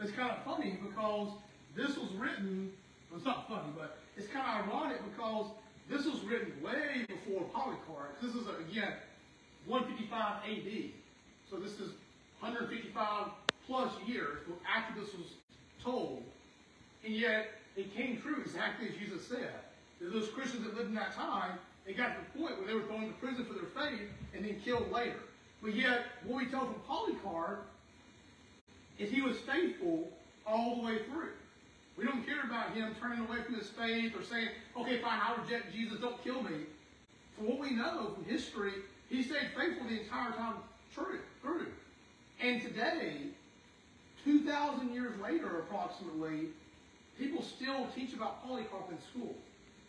it's 0.00 0.12
kind 0.12 0.30
of 0.30 0.42
funny 0.44 0.78
because 0.82 1.30
this 1.74 1.96
was 1.96 2.10
written, 2.18 2.72
well, 3.10 3.18
it's 3.18 3.26
not 3.26 3.48
funny, 3.48 3.68
but 3.76 3.98
it's 4.16 4.26
kind 4.28 4.60
of 4.60 4.68
ironic 4.68 4.98
because 5.04 5.46
this 5.88 6.04
was 6.04 6.20
written 6.22 6.52
way 6.62 7.06
before 7.08 7.42
Polycarp. 7.54 8.20
This 8.20 8.34
is, 8.34 8.46
again, 8.70 8.94
155 9.66 10.42
AD. 10.44 10.90
So 11.48 11.56
this 11.56 11.72
is 11.80 11.92
155 12.40 13.28
plus 13.66 13.92
years 14.06 14.38
after 14.76 15.00
this 15.00 15.14
was 15.14 15.26
told. 15.82 16.22
And 17.04 17.14
yet, 17.14 17.50
it 17.76 17.94
came 17.94 18.20
true 18.20 18.40
exactly 18.40 18.88
as 18.88 18.94
Jesus 18.96 19.26
said. 19.26 19.52
That 20.00 20.12
those 20.12 20.28
Christians 20.28 20.64
that 20.64 20.76
lived 20.76 20.88
in 20.88 20.94
that 20.94 21.14
time, 21.14 21.58
they 21.86 21.92
got 21.92 22.08
to 22.08 22.20
the 22.20 22.38
point 22.38 22.58
where 22.58 22.66
they 22.66 22.74
were 22.74 22.82
thrown 22.82 23.04
into 23.04 23.14
prison 23.14 23.44
for 23.44 23.54
their 23.54 23.64
faith 23.64 24.08
and 24.34 24.44
then 24.44 24.60
killed 24.64 24.90
later. 24.92 25.20
But 25.62 25.74
yet, 25.74 26.06
what 26.24 26.42
we 26.42 26.50
tell 26.50 26.66
from 26.66 26.80
Polycarp 26.86 27.66
is 28.98 29.10
he 29.10 29.22
was 29.22 29.36
faithful 29.38 30.08
all 30.46 30.76
the 30.76 30.82
way 30.82 30.98
through. 31.10 31.30
We 31.96 32.04
don't 32.04 32.24
care 32.24 32.42
about 32.44 32.74
him 32.74 32.94
turning 33.00 33.20
away 33.20 33.42
from 33.42 33.56
his 33.56 33.68
faith 33.68 34.14
or 34.16 34.22
saying, 34.22 34.48
okay, 34.76 35.00
fine, 35.00 35.18
I'll 35.22 35.42
reject 35.42 35.72
Jesus, 35.72 35.98
don't 36.00 36.22
kill 36.22 36.42
me. 36.42 36.66
From 37.36 37.48
what 37.48 37.58
we 37.58 37.70
know 37.72 38.12
from 38.14 38.24
history, 38.24 38.72
he 39.08 39.22
stayed 39.22 39.50
faithful 39.56 39.88
the 39.88 40.02
entire 40.02 40.32
time 40.32 40.54
through. 40.92 41.18
And 42.40 42.62
today, 42.62 43.16
2,000 44.24 44.94
years 44.94 45.18
later 45.20 45.58
approximately, 45.58 46.48
people 47.18 47.42
still 47.42 47.86
teach 47.94 48.14
about 48.14 48.46
Polycarp 48.46 48.90
in 48.90 49.00
school. 49.00 49.34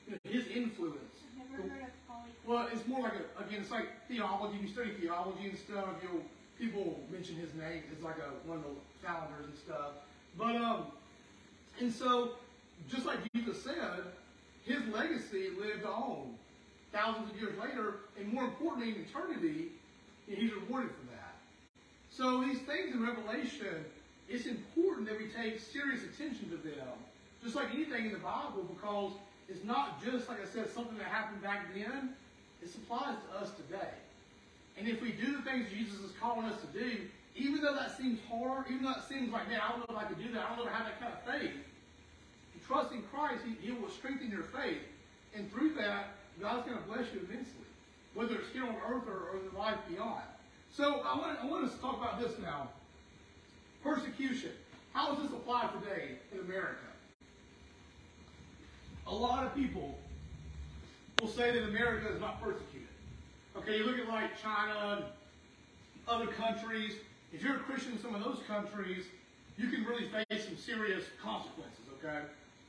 You 0.08 0.14
know, 0.14 0.20
his 0.24 0.48
influence. 0.48 0.98
I've 1.40 1.52
never 1.52 1.70
heard 1.70 1.84
of 1.84 2.08
Polycarp. 2.08 2.48
Well, 2.48 2.68
it's 2.74 2.88
more 2.88 3.02
like 3.02 3.14
a, 3.14 3.44
again, 3.44 3.62
it's 3.62 3.72
like 3.72 3.88
theology. 4.08 4.58
You 4.62 4.68
study 4.68 4.92
theology 5.00 5.50
and 5.50 5.58
stuff. 5.58 5.86
You'll 6.02 6.24
people 6.60 7.00
mention 7.10 7.36
his 7.36 7.54
name 7.56 7.84
It's 7.92 8.04
like 8.04 8.18
a 8.18 8.48
one 8.48 8.58
of 8.58 8.66
the 8.66 9.08
founders 9.08 9.46
and 9.46 9.58
stuff. 9.58 9.92
But 10.38 10.56
um, 10.56 10.84
and 11.80 11.92
so 11.92 12.32
just 12.90 13.06
like 13.06 13.20
Jesus 13.34 13.64
said, 13.64 14.04
his 14.66 14.80
legacy 14.94 15.50
lived 15.60 15.86
on 15.86 16.36
thousands 16.92 17.32
of 17.32 17.40
years 17.40 17.54
later, 17.58 17.96
and 18.20 18.32
more 18.34 18.46
importantly, 18.46 18.90
in 18.90 19.06
eternity, 19.08 19.70
and 20.28 20.38
he's 20.38 20.52
rewarded 20.54 20.92
for 20.92 21.08
that. 21.12 21.36
So 22.12 22.42
these 22.42 22.60
things 22.60 22.94
in 22.94 23.06
Revelation, 23.06 23.86
it's 24.28 24.46
important 24.46 25.08
that 25.08 25.18
we 25.18 25.28
take 25.28 25.60
serious 25.60 26.04
attention 26.04 26.50
to 26.50 26.58
them, 26.58 26.88
just 27.44 27.56
like 27.56 27.74
anything 27.74 28.06
in 28.06 28.12
the 28.12 28.20
Bible, 28.20 28.64
because 28.68 29.14
it's 29.48 29.64
not 29.64 30.04
just 30.04 30.30
like 30.30 30.42
I 30.42 30.46
said 30.46 30.70
something 30.74 30.98
that 30.98 31.08
happened 31.08 31.42
back 31.42 31.74
then. 31.74 32.14
It 32.62 32.70
applies 32.76 33.16
to 33.16 33.40
us 33.40 33.52
today. 33.56 33.96
And 34.78 34.88
if 34.88 35.02
we 35.02 35.12
do 35.12 35.38
the 35.38 35.42
things 35.44 35.68
Jesus 35.72 36.00
is 36.00 36.12
calling 36.20 36.46
us 36.46 36.60
to 36.62 36.68
do, 36.78 37.08
even 37.36 37.62
though 37.62 37.74
that 37.74 37.98
seems 37.98 38.20
hard, 38.30 38.66
even 38.70 38.84
though 38.84 38.92
it 38.92 39.08
seems 39.08 39.32
like, 39.32 39.48
man, 39.50 39.62
I 39.64 39.72
don't 39.72 39.80
know 39.80 39.96
if 39.96 40.04
I 40.04 40.06
can 40.06 40.22
do 40.22 40.32
that, 40.34 40.44
I 40.44 40.48
don't 40.50 40.58
know 40.58 40.72
if 40.72 40.76
I 40.76 40.78
have 40.78 40.88
that 40.88 41.00
kind 41.00 41.14
of 41.14 41.42
faith, 41.42 41.56
you 42.54 42.62
trust 42.68 42.92
in 42.92 43.02
Christ, 43.14 43.44
he, 43.46 43.56
he 43.66 43.72
will 43.72 43.90
strengthen 43.90 44.30
your 44.30 44.44
faith. 44.44 44.84
And 45.36 45.52
through 45.52 45.74
that, 45.76 46.16
God's 46.42 46.68
going 46.68 46.78
to 46.78 46.84
bless 46.84 47.06
you 47.14 47.22
immensely, 47.28 47.68
whether 48.14 48.36
it's 48.36 48.50
here 48.52 48.64
on 48.64 48.76
earth 48.92 49.08
or, 49.08 49.32
or 49.32 49.40
in 49.40 49.52
the 49.52 49.58
life 49.58 49.78
beyond. 49.90 50.24
So 50.72 51.02
I 51.06 51.18
want, 51.18 51.40
I 51.42 51.46
want 51.46 51.66
us 51.66 51.74
to 51.76 51.82
talk 51.82 51.98
about 51.98 52.20
this 52.20 52.34
now. 52.42 52.70
Persecution. 53.84 54.52
How 54.94 55.14
does 55.14 55.24
this 55.24 55.32
apply 55.32 55.70
today 55.80 56.18
in 56.34 56.40
America? 56.40 56.90
A 59.10 59.16
lot 59.16 59.44
of 59.44 59.56
people 59.56 59.98
will 61.20 61.28
say 61.28 61.52
that 61.52 61.64
America 61.64 62.14
is 62.14 62.22
not 62.22 62.42
persecuted. 62.42 62.88
Okay, 63.58 63.78
you 63.78 63.86
look 63.86 63.98
at 63.98 64.08
like 64.08 64.40
China 64.42 65.06
other 66.08 66.28
countries. 66.28 66.94
If 67.34 67.42
you're 67.44 67.56
a 67.56 67.60
Christian 67.60 67.94
in 67.94 68.00
some 68.00 68.14
of 68.14 68.24
those 68.24 68.40
countries, 68.48 69.06
you 69.58 69.70
can 69.70 69.84
really 69.84 70.06
face 70.08 70.46
some 70.46 70.58
serious 70.58 71.04
consequences. 71.22 71.82
Okay, 71.98 72.20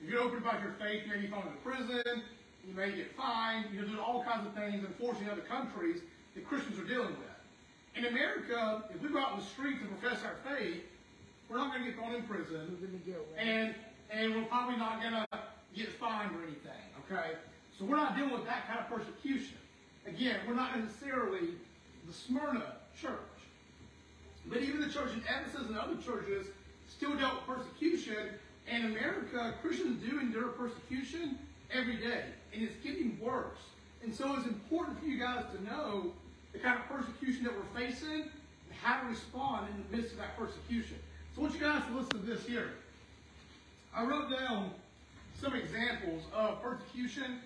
if 0.03 0.11
you're 0.11 0.23
open 0.23 0.39
about 0.39 0.63
your 0.63 0.73
faith, 0.73 1.03
maybe 1.07 1.27
you 1.27 1.29
may 1.29 1.29
be 1.29 1.29
thrown 1.29 1.43
into 1.47 1.59
prison. 1.63 2.23
You 2.67 2.75
may 2.75 2.93
get 2.93 3.15
fined. 3.17 3.67
You 3.73 3.83
know, 3.83 3.87
there's 3.89 3.99
all 3.99 4.25
kinds 4.25 4.47
of 4.47 4.55
things, 4.55 4.83
unfortunately, 4.85 5.27
in 5.27 5.33
other 5.33 5.43
countries 5.43 6.01
that 6.35 6.49
Christians 6.49 6.79
are 6.79 6.85
dealing 6.85 7.09
with. 7.09 7.37
In 7.97 8.07
America, 8.07 8.85
if 8.95 9.03
we 9.03 9.09
go 9.11 9.19
out 9.19 9.33
in 9.33 9.41
the 9.41 9.45
streets 9.45 9.81
and 9.81 9.91
profess 10.01 10.25
our 10.25 10.37
faith, 10.57 10.85
we're 11.49 11.59
not 11.59 11.73
going 11.73 11.85
to 11.85 11.91
get 11.91 11.99
thrown 11.99 12.15
in 12.15 12.23
prison 12.23 12.79
We're 12.81 12.87
gonna 12.87 12.99
get 13.05 13.19
one. 13.19 13.39
and 13.39 13.75
and 14.11 14.35
we're 14.35 14.45
probably 14.45 14.77
not 14.77 15.03
gonna 15.03 15.27
get 15.81 15.93
fined 15.93 16.31
or 16.37 16.43
anything. 16.43 16.85
Okay, 17.11 17.33
so 17.79 17.85
we're 17.85 17.97
not 17.97 18.17
dealing 18.17 18.33
with 18.33 18.47
that 18.47 18.67
kind 18.69 18.81
of 18.81 18.89
persecution. 18.89 19.57
Again, 20.07 20.37
we're 20.47 20.55
not 20.55 20.79
necessarily 20.79 21.49
the 22.07 22.13
Smyrna 22.13 22.77
church, 23.01 23.13
but 24.47 24.63
even 24.63 24.81
the 24.81 24.89
church 24.89 25.13
in 25.13 25.21
Ephesus 25.21 25.69
and 25.69 25.77
other 25.77 25.97
churches 25.97 26.47
still 26.89 27.17
dealt 27.17 27.47
with 27.47 27.59
persecution. 27.59 28.31
And 28.71 28.85
in 28.85 28.91
America, 28.93 29.55
Christians 29.63 30.03
do 30.09 30.21
endure 30.21 30.49
persecution 30.49 31.39
every 31.73 31.97
day, 31.97 32.25
and 32.53 32.63
it's 32.63 32.77
getting 32.85 33.19
worse. 33.21 33.59
And 34.03 34.15
so 34.15 34.35
it's 34.37 34.47
important 34.47 35.01
for 35.01 35.07
you 35.07 35.19
guys 35.19 35.45
to 35.55 35.65
know 35.65 36.13
the 36.53 36.59
kind 36.59 36.79
of 36.79 36.87
persecution 36.89 37.45
that 37.45 37.53
we're 37.55 37.81
facing 37.81 38.23
and 38.23 38.79
how 38.83 39.01
to 39.01 39.09
respond 39.09 39.69
in 39.71 39.85
the 39.91 39.97
midst 39.97 40.13
of 40.13 40.19
that 40.19 40.37
persecution. 40.39 40.97
So 41.35 41.43
I 41.43 41.45
want 41.45 41.55
you 41.55 41.61
guys 41.61 41.83
to 41.89 41.97
listen 41.97 42.11
to 42.11 42.27
this 42.27 42.47
here. 42.47 42.71
I 43.95 44.05
wrote 44.05 44.31
down 44.31 44.71
some 45.41 45.55
examples 45.55 46.23
of 46.35 46.63
persecution, 46.63 47.39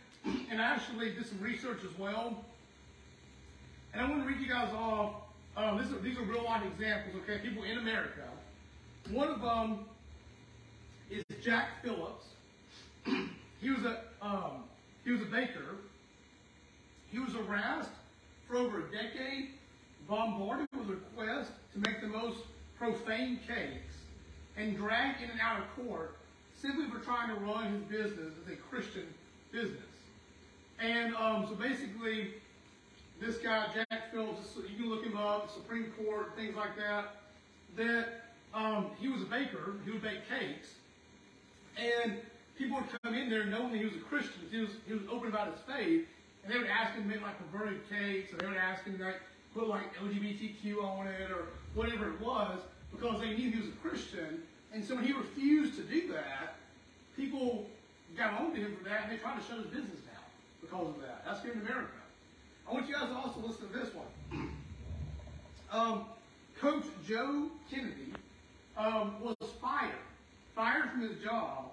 and 0.50 0.60
I 0.60 0.74
actually 0.74 1.10
did 1.10 1.26
some 1.26 1.40
research 1.40 1.78
as 1.84 1.96
well. 1.98 2.44
And 3.92 4.02
I 4.02 4.10
want 4.10 4.22
to 4.22 4.28
read 4.28 4.40
you 4.40 4.48
guys 4.48 4.72
off. 4.74 5.14
Um, 5.56 5.78
this 5.78 5.86
these 6.02 6.18
are 6.18 6.22
real 6.22 6.44
life 6.44 6.62
examples, 6.64 7.14
okay? 7.22 7.38
People 7.38 7.62
in 7.62 7.78
America. 7.78 8.24
One 9.10 9.28
of 9.28 9.40
them 9.40 9.84
is 11.10 11.22
Jack 11.42 11.82
Phillips. 11.82 12.26
he 13.60 13.70
was 13.70 13.84
a 13.84 14.00
um, 14.20 14.64
he 15.04 15.12
was 15.12 15.22
a 15.22 15.26
baker. 15.26 15.76
He 17.12 17.20
was 17.20 17.32
harassed 17.34 17.90
for 18.48 18.56
over 18.56 18.80
a 18.80 18.90
decade, 18.90 19.50
bombarded 20.08 20.66
with 20.76 20.88
requests 20.88 21.52
to 21.74 21.78
make 21.78 22.00
the 22.00 22.08
most 22.08 22.38
profane 22.76 23.38
cakes 23.46 23.94
and 24.56 24.76
dragged 24.76 25.22
in 25.22 25.30
and 25.30 25.40
out 25.40 25.60
of 25.60 25.86
court 25.86 26.16
simply 26.64 26.86
for 26.86 27.04
trying 27.04 27.28
to 27.28 27.34
run 27.34 27.72
his 27.72 27.82
business 27.82 28.32
as 28.42 28.52
a 28.52 28.56
Christian 28.56 29.06
business. 29.52 29.82
And 30.80 31.14
um, 31.14 31.46
so 31.46 31.54
basically, 31.54 32.32
this 33.20 33.36
guy, 33.36 33.66
Jack 33.74 34.12
Phillips, 34.12 34.56
you 34.56 34.76
can 34.76 34.88
look 34.88 35.04
him 35.04 35.16
up, 35.16 35.50
Supreme 35.52 35.92
Court, 36.02 36.34
things 36.36 36.56
like 36.56 36.76
that, 36.76 37.16
that 37.76 38.24
um, 38.54 38.86
he 38.98 39.08
was 39.08 39.22
a 39.22 39.26
baker, 39.26 39.74
he 39.84 39.90
would 39.90 40.02
bake 40.02 40.28
cakes, 40.28 40.74
and 41.76 42.16
people 42.56 42.78
would 42.78 43.02
come 43.02 43.14
in 43.14 43.28
there 43.28 43.44
knowing 43.44 43.72
that 43.72 43.78
he 43.78 43.84
was 43.84 43.94
a 43.94 44.00
Christian, 44.00 44.40
he 44.50 44.58
was, 44.58 44.70
he 44.86 44.94
was 44.94 45.02
open 45.12 45.28
about 45.28 45.52
his 45.52 45.60
faith, 45.66 46.06
and 46.44 46.52
they 46.52 46.58
would 46.58 46.68
ask 46.68 46.94
him 46.94 47.02
to 47.02 47.08
make 47.08 47.22
like 47.22 47.36
perverted 47.52 47.80
cakes, 47.90 48.32
or 48.32 48.38
they 48.38 48.46
would 48.46 48.56
ask 48.56 48.84
him 48.84 48.96
to 48.98 49.04
like, 49.04 49.20
put 49.54 49.68
like 49.68 49.94
LGBTQ 49.96 50.82
on 50.82 51.08
it, 51.08 51.30
or 51.30 51.48
whatever 51.74 52.08
it 52.08 52.20
was, 52.20 52.58
because 52.90 53.20
they 53.20 53.36
knew 53.36 53.50
he 53.50 53.58
was 53.58 53.68
a 53.68 53.88
Christian, 53.88 54.42
and 54.74 54.84
so 54.84 54.96
when 54.96 55.04
he 55.04 55.12
refused 55.12 55.76
to 55.76 55.82
do 55.82 56.12
that, 56.12 56.56
people 57.16 57.64
got 58.16 58.40
on 58.40 58.52
to 58.54 58.60
him 58.60 58.76
for 58.76 58.88
that, 58.88 59.04
and 59.04 59.12
they 59.12 59.18
tried 59.18 59.40
to 59.40 59.46
shut 59.46 59.58
his 59.58 59.66
business 59.66 60.00
down 60.00 60.24
because 60.60 60.88
of 60.88 61.00
that. 61.00 61.24
That's 61.24 61.42
here 61.42 61.52
in 61.52 61.60
America. 61.60 61.92
I 62.68 62.72
want 62.72 62.88
you 62.88 62.94
guys 62.94 63.08
to 63.08 63.14
also 63.14 63.40
listen 63.40 63.68
to 63.68 63.72
this 63.72 63.90
one. 63.94 64.50
Um, 65.70 66.04
Coach 66.60 66.84
Joe 67.06 67.50
Kennedy 67.70 68.14
um, 68.76 69.14
was 69.20 69.36
fired, 69.60 69.94
fired 70.56 70.90
from 70.90 71.02
his 71.02 71.22
job 71.22 71.70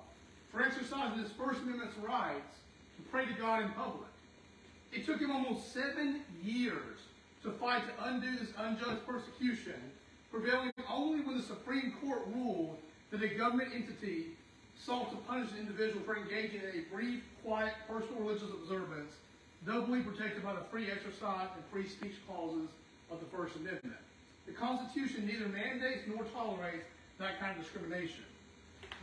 for 0.51 0.61
exercising 0.61 1.23
his 1.23 1.31
First 1.31 1.61
Amendment 1.61 1.91
rights 2.01 2.57
to 2.97 3.03
pray 3.09 3.25
to 3.25 3.33
God 3.33 3.63
in 3.63 3.69
public. 3.69 4.09
It 4.91 5.05
took 5.07 5.19
him 5.19 5.31
almost 5.31 5.73
seven 5.73 6.21
years 6.43 6.99
to 7.43 7.51
fight 7.51 7.83
to 7.87 8.09
undo 8.09 8.37
this 8.37 8.49
unjust 8.57 9.07
persecution, 9.07 9.79
prevailing 10.31 10.71
only 10.89 11.21
when 11.21 11.37
the 11.37 11.43
Supreme 11.43 11.93
Court 12.01 12.21
ruled 12.35 12.77
that 13.11 13.21
a 13.21 13.27
government 13.27 13.69
entity 13.75 14.27
sought 14.77 15.11
to 15.11 15.17
punish 15.27 15.51
an 15.51 15.59
individual 15.59 16.01
for 16.03 16.17
engaging 16.17 16.61
in 16.61 16.79
a 16.79 16.95
brief, 16.95 17.21
quiet, 17.43 17.73
personal 17.87 18.21
religious 18.21 18.49
observance, 18.49 19.13
doubly 19.65 20.01
protected 20.01 20.43
by 20.43 20.53
the 20.53 20.63
free 20.71 20.89
exercise 20.89 21.47
and 21.55 21.63
free 21.71 21.87
speech 21.87 22.15
clauses 22.27 22.69
of 23.11 23.19
the 23.19 23.25
First 23.37 23.55
Amendment. 23.57 23.97
The 24.47 24.53
Constitution 24.53 25.27
neither 25.27 25.47
mandates 25.47 26.03
nor 26.07 26.23
tolerates 26.33 26.85
that 27.19 27.39
kind 27.39 27.55
of 27.55 27.63
discrimination. 27.63 28.23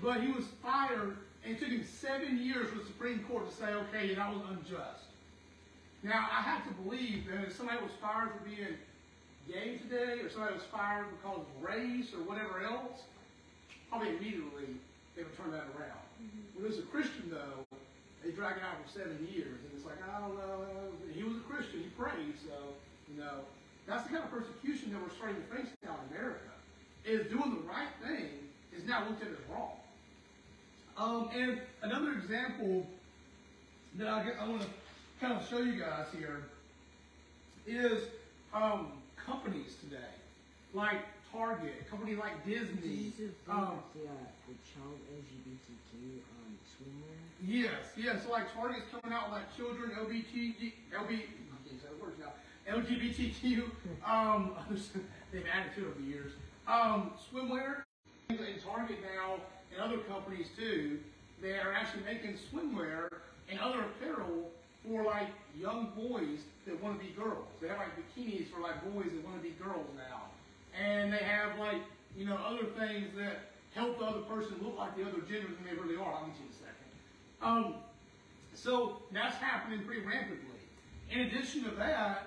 But 0.03 0.21
he 0.21 0.33
was 0.33 0.45
fired, 0.63 1.17
and 1.45 1.55
it 1.55 1.61
took 1.61 1.69
him 1.69 1.85
seven 1.85 2.43
years 2.43 2.71
for 2.71 2.79
the 2.79 2.87
Supreme 2.87 3.21
Court 3.25 3.49
to 3.49 3.55
say, 3.55 3.67
okay, 3.67 4.15
that 4.15 4.35
was 4.35 4.43
unjust. 4.51 5.05
Now, 6.03 6.27
I 6.31 6.43
have 6.43 6.67
to 6.67 6.75
believe 6.83 7.27
that 7.31 7.45
if 7.45 7.57
somebody 7.57 7.79
was 7.83 7.93
fired 8.01 8.31
for 8.31 8.49
being 8.49 8.79
gay 9.49 9.79
today, 9.79 10.23
or 10.23 10.31
somebody 10.31 10.55
was 10.55 10.65
fired 10.65 11.07
because 11.11 11.39
of 11.39 11.63
race 11.63 12.13
or 12.15 12.23
whatever 12.23 12.63
else, 12.65 13.03
probably 13.89 14.17
immediately 14.17 14.77
they 15.17 15.23
would 15.23 15.37
turn 15.37 15.51
that 15.53 15.67
around. 15.77 16.05
When 16.55 16.65
it 16.65 16.69
was 16.69 16.79
a 16.79 16.89
Christian, 16.89 17.31
though, 17.31 17.67
they 18.25 18.31
drag 18.31 18.57
it 18.57 18.63
out 18.63 18.83
for 18.83 18.99
seven 18.99 19.19
years, 19.31 19.59
and 19.63 19.71
it's 19.75 19.85
like, 19.85 19.99
I 20.03 20.21
don't 20.21 20.37
know, 20.37 20.67
he 21.13 21.23
was 21.23 21.37
a 21.37 21.47
Christian, 21.47 21.81
he 21.81 21.91
prayed, 21.97 22.35
so, 22.45 22.75
you 23.11 23.21
know, 23.21 23.47
that's 23.87 24.05
the 24.05 24.11
kind 24.11 24.25
of 24.25 24.31
persecution 24.31 24.93
that 24.93 25.01
we're 25.03 25.15
starting 25.15 25.37
to 25.37 25.49
face 25.55 25.73
now 25.83 25.97
in 26.05 26.17
America. 26.17 26.53
Is 27.05 27.27
doing 27.31 27.63
the 27.63 27.69
right 27.69 27.89
thing 28.05 28.29
is 28.77 28.85
now 28.87 29.07
looked 29.09 29.23
at 29.23 29.29
as 29.29 29.39
wrong. 29.51 29.73
Um, 30.97 31.31
and 31.35 31.61
another 31.83 32.13
example 32.13 32.87
that 33.97 34.09
I, 34.09 34.27
I 34.41 34.49
want 34.49 34.63
to 34.63 34.69
kind 35.21 35.33
of 35.33 35.49
show 35.49 35.59
you 35.59 35.81
guys 35.81 36.07
here 36.17 36.43
is 37.67 38.03
um, 38.53 38.89
companies 39.17 39.77
today, 39.81 40.13
like 40.75 40.99
Target, 41.33 41.75
a 41.81 41.91
company 41.91 42.15
like 42.15 42.45
Disney. 42.45 43.13
Um, 43.49 43.83
the, 43.95 44.09
uh, 44.09 44.13
the 44.47 44.55
child 44.65 44.99
LGBTQ 45.13 46.21
um, 46.25 46.59
swimwear. 46.65 47.19
Yes, 47.47 47.93
yes. 47.97 48.25
So 48.25 48.31
like 48.33 48.53
Target's 48.55 48.87
coming 48.91 49.17
out 49.17 49.31
with 49.31 49.41
like 49.41 49.57
children 49.57 49.91
LBT, 49.99 50.73
LB, 50.93 50.93
I 50.93 51.69
can't 51.69 51.81
say 51.81 51.89
the 51.91 52.03
words 52.03 52.19
now. 52.19 52.33
LGBTQ. 52.71 53.71
Um, 54.07 54.53
they've 55.33 55.45
added 55.53 55.73
to 55.75 55.83
it 55.83 55.91
over 55.91 55.99
the 56.01 56.07
years. 56.07 56.33
Um, 56.67 57.11
swimwear. 57.31 57.83
And 58.31 58.39
Target 58.65 58.99
now 59.03 59.41
and 59.73 59.81
other 59.83 59.99
companies 60.05 60.47
too, 60.57 61.01
they 61.43 61.59
are 61.59 61.73
actually 61.73 62.05
making 62.05 62.37
swimwear 62.37 63.09
and 63.51 63.59
other 63.59 63.81
apparel 63.81 64.51
for 64.87 65.03
like 65.05 65.29
young 65.59 65.93
boys 65.97 66.41
that 66.67 66.83
want 66.83 66.99
to 66.99 67.05
be 67.05 67.13
girls. 67.13 67.47
They 67.61 67.69
have 67.69 67.79
like 67.79 67.97
bikinis 67.97 68.49
for 68.49 68.61
like 68.61 68.83
boys 68.93 69.11
that 69.13 69.25
want 69.25 69.43
to 69.43 69.43
be 69.43 69.55
girls 69.63 69.87
now, 69.97 70.29
and 70.79 71.13
they 71.13 71.19
have 71.19 71.59
like 71.59 71.83
you 72.17 72.25
know 72.25 72.37
other 72.37 72.65
things 72.79 73.09
that 73.17 73.51
help 73.75 73.99
the 73.99 74.05
other 74.05 74.21
person 74.23 74.55
look 74.63 74.77
like 74.79 74.97
the 74.97 75.03
other 75.03 75.21
gender 75.29 75.49
than 75.49 75.65
they 75.69 75.81
really 75.81 75.97
are. 75.97 76.13
I'll 76.15 76.27
get 76.27 76.37
you 76.37 76.47
in 76.47 76.51
a 76.51 76.55
second. 76.55 76.89
Um, 77.43 77.75
so 78.55 79.03
that's 79.13 79.37
happening 79.37 79.85
pretty 79.85 80.03
rapidly. 80.03 80.39
In 81.11 81.21
addition 81.21 81.65
to 81.65 81.71
that, 81.77 82.27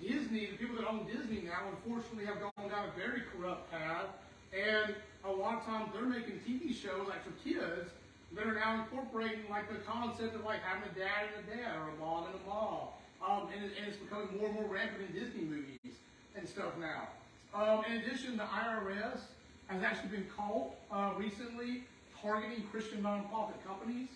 Disney, 0.00 0.46
the 0.46 0.56
people 0.58 0.76
that 0.76 0.86
own 0.86 1.06
Disney 1.06 1.42
now, 1.42 1.70
unfortunately, 1.70 2.26
have 2.26 2.40
gone 2.40 2.68
down 2.68 2.88
a 2.88 2.98
very 2.98 3.22
corrupt 3.32 3.70
path, 3.70 4.06
and 4.52 4.94
a 5.24 5.30
lot 5.32 5.58
of 5.58 5.64
times 5.64 5.90
they're 5.94 6.04
making 6.04 6.40
TV 6.46 6.74
shows 6.74 7.08
like 7.08 7.24
for 7.24 7.32
kids 7.42 7.90
that 8.36 8.46
are 8.46 8.54
now 8.54 8.82
incorporating 8.82 9.46
like 9.48 9.68
the 9.70 9.78
concept 9.86 10.34
of 10.34 10.44
like 10.44 10.60
having 10.62 10.82
a 10.90 10.98
dad 10.98 11.30
and 11.38 11.46
a 11.48 11.56
dad 11.56 11.76
or 11.78 11.88
a 11.90 11.96
mom 12.04 12.26
and 12.26 12.34
a 12.34 12.48
mom, 12.48 12.88
um, 13.24 13.48
and, 13.54 13.64
it- 13.64 13.72
and 13.78 13.88
it's 13.88 13.96
becoming 13.96 14.28
more 14.36 14.46
and 14.46 14.54
more 14.54 14.64
rampant 14.68 15.00
in 15.08 15.14
Disney 15.14 15.42
movies 15.42 15.96
and 16.36 16.46
stuff 16.48 16.76
now. 16.78 17.08
Um, 17.54 17.84
in 17.88 17.98
addition, 17.98 18.36
the 18.36 18.42
IRS 18.42 19.20
has 19.68 19.82
actually 19.82 20.08
been 20.08 20.26
caught 20.36 20.74
uh, 20.90 21.10
recently 21.16 21.84
targeting 22.20 22.64
Christian 22.64 23.00
nonprofit 23.00 23.64
companies. 23.64 24.08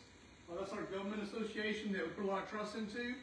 Uh, 0.51 0.57
that's 0.59 0.73
our 0.73 0.83
government 0.83 1.23
association 1.23 1.93
that 1.93 2.03
we 2.03 2.09
put 2.09 2.25
a 2.25 2.27
lot 2.27 2.43
of 2.43 2.51
trust 2.51 2.75
into. 2.75 3.15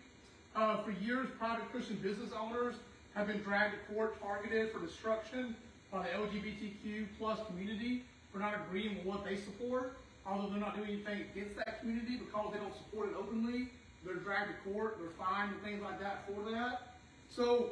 Uh, 0.56 0.82
for 0.84 0.92
years, 0.92 1.28
private 1.38 1.70
Christian 1.70 1.98
business 1.98 2.30
owners 2.40 2.76
have 3.14 3.28
been 3.28 3.42
dragged 3.42 3.74
to 3.74 3.94
court, 3.94 4.22
targeted 4.22 4.72
for 4.72 4.80
destruction 4.80 5.54
by 5.92 6.04
the 6.04 6.10
LGBTQ 6.10 7.08
plus 7.20 7.40
community 7.48 8.04
for 8.32 8.40
not 8.40 8.54
agreeing 8.56 8.96
with 8.96 9.06
what 9.06 9.26
they 9.26 9.36
support. 9.36 9.98
Although 10.26 10.50
they're 10.50 10.60
not 10.60 10.78
doing 10.78 10.90
anything 10.90 11.26
against 11.34 11.58
that 11.58 11.82
community 11.82 12.18
because 12.18 12.54
they 12.54 12.60
don't 12.60 12.76
support 12.76 13.10
it 13.10 13.16
openly, 13.20 13.70
they're 14.06 14.16
dragged 14.16 14.50
to 14.50 14.72
court, 14.72 14.98
they're 15.00 15.10
fined 15.26 15.52
and 15.52 15.62
things 15.62 15.84
like 15.84 16.00
that 16.00 16.26
for 16.26 16.50
that. 16.52 16.96
So 17.30 17.72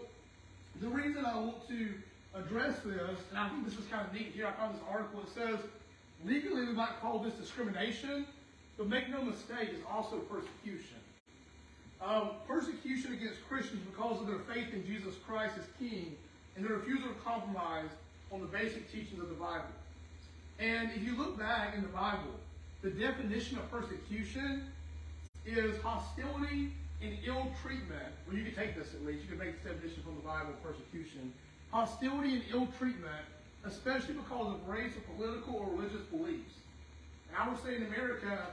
the 0.81 0.87
reason 0.89 1.25
I 1.25 1.35
want 1.37 1.67
to 1.69 1.89
address 2.35 2.79
this, 2.83 3.19
and 3.29 3.39
I 3.39 3.49
think 3.49 3.65
this 3.65 3.77
is 3.77 3.85
kind 3.91 4.05
of 4.05 4.13
neat 4.13 4.31
here, 4.33 4.47
I 4.47 4.51
found 4.51 4.75
this 4.75 4.81
article, 4.89 5.21
it 5.21 5.29
says, 5.33 5.59
legally 6.25 6.65
we 6.65 6.73
might 6.73 6.99
call 7.01 7.19
this 7.19 7.33
discrimination, 7.35 8.25
but 8.77 8.87
make 8.87 9.09
no 9.09 9.21
mistake, 9.21 9.69
it's 9.71 9.85
also 9.91 10.17
persecution. 10.17 10.97
Um, 12.01 12.31
persecution 12.47 13.13
against 13.13 13.47
Christians 13.47 13.81
because 13.89 14.19
of 14.19 14.27
their 14.27 14.39
faith 14.39 14.73
in 14.73 14.85
Jesus 14.85 15.15
Christ 15.25 15.55
as 15.57 15.65
King 15.79 16.15
and 16.55 16.65
their 16.65 16.77
refusal 16.77 17.07
to 17.07 17.15
compromise 17.23 17.89
on 18.31 18.41
the 18.41 18.47
basic 18.47 18.91
teachings 18.91 19.21
of 19.21 19.29
the 19.29 19.35
Bible. 19.35 19.71
And 20.59 20.89
if 20.95 21.03
you 21.03 21.15
look 21.15 21.37
back 21.39 21.75
in 21.75 21.81
the 21.81 21.87
Bible, 21.87 22.33
the 22.81 22.89
definition 22.89 23.57
of 23.57 23.71
persecution 23.71 24.63
is 25.45 25.79
hostility 25.81 26.73
and 27.01 27.17
ill 27.25 27.47
treatment. 27.61 28.11
Well, 28.27 28.35
you 28.35 28.43
can 28.43 28.55
take 28.55 28.75
this 28.75 28.93
at 28.93 29.05
least. 29.05 29.23
You 29.23 29.29
can 29.29 29.37
make 29.37 29.63
this 29.63 29.71
definition 29.71 30.03
from 30.03 30.15
the 30.15 30.21
Bible, 30.21 30.53
persecution. 30.63 31.33
Hostility 31.73 32.35
and 32.35 32.43
ill 32.51 32.67
treatment, 32.77 33.25
especially 33.65 34.13
because 34.13 34.53
of 34.53 34.67
race 34.67 34.91
or 34.95 35.01
political 35.17 35.55
or 35.55 35.75
religious 35.75 36.03
beliefs. 36.11 36.53
And 37.27 37.35
I 37.35 37.49
would 37.49 37.57
say 37.63 37.75
in 37.75 37.87
America, 37.87 38.45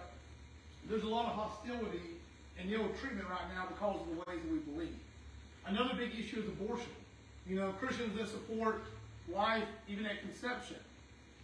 there's 0.89 1.03
a 1.03 1.07
lot 1.07 1.27
of 1.27 1.33
hostility 1.33 2.17
and 2.59 2.73
ill 2.73 2.89
treatment 2.99 3.29
right 3.29 3.45
now 3.55 3.67
because 3.69 4.01
of 4.01 4.07
the 4.07 4.15
ways 4.25 4.41
that 4.43 4.51
we 4.51 4.59
believe. 4.73 4.97
Another 5.67 5.95
big 5.99 6.19
issue 6.19 6.41
is 6.41 6.49
abortion. 6.49 6.89
You 7.47 7.57
know, 7.57 7.73
Christians 7.73 8.17
that 8.17 8.29
support 8.29 8.81
life 9.31 9.69
even 9.87 10.07
at 10.07 10.23
conception, 10.23 10.77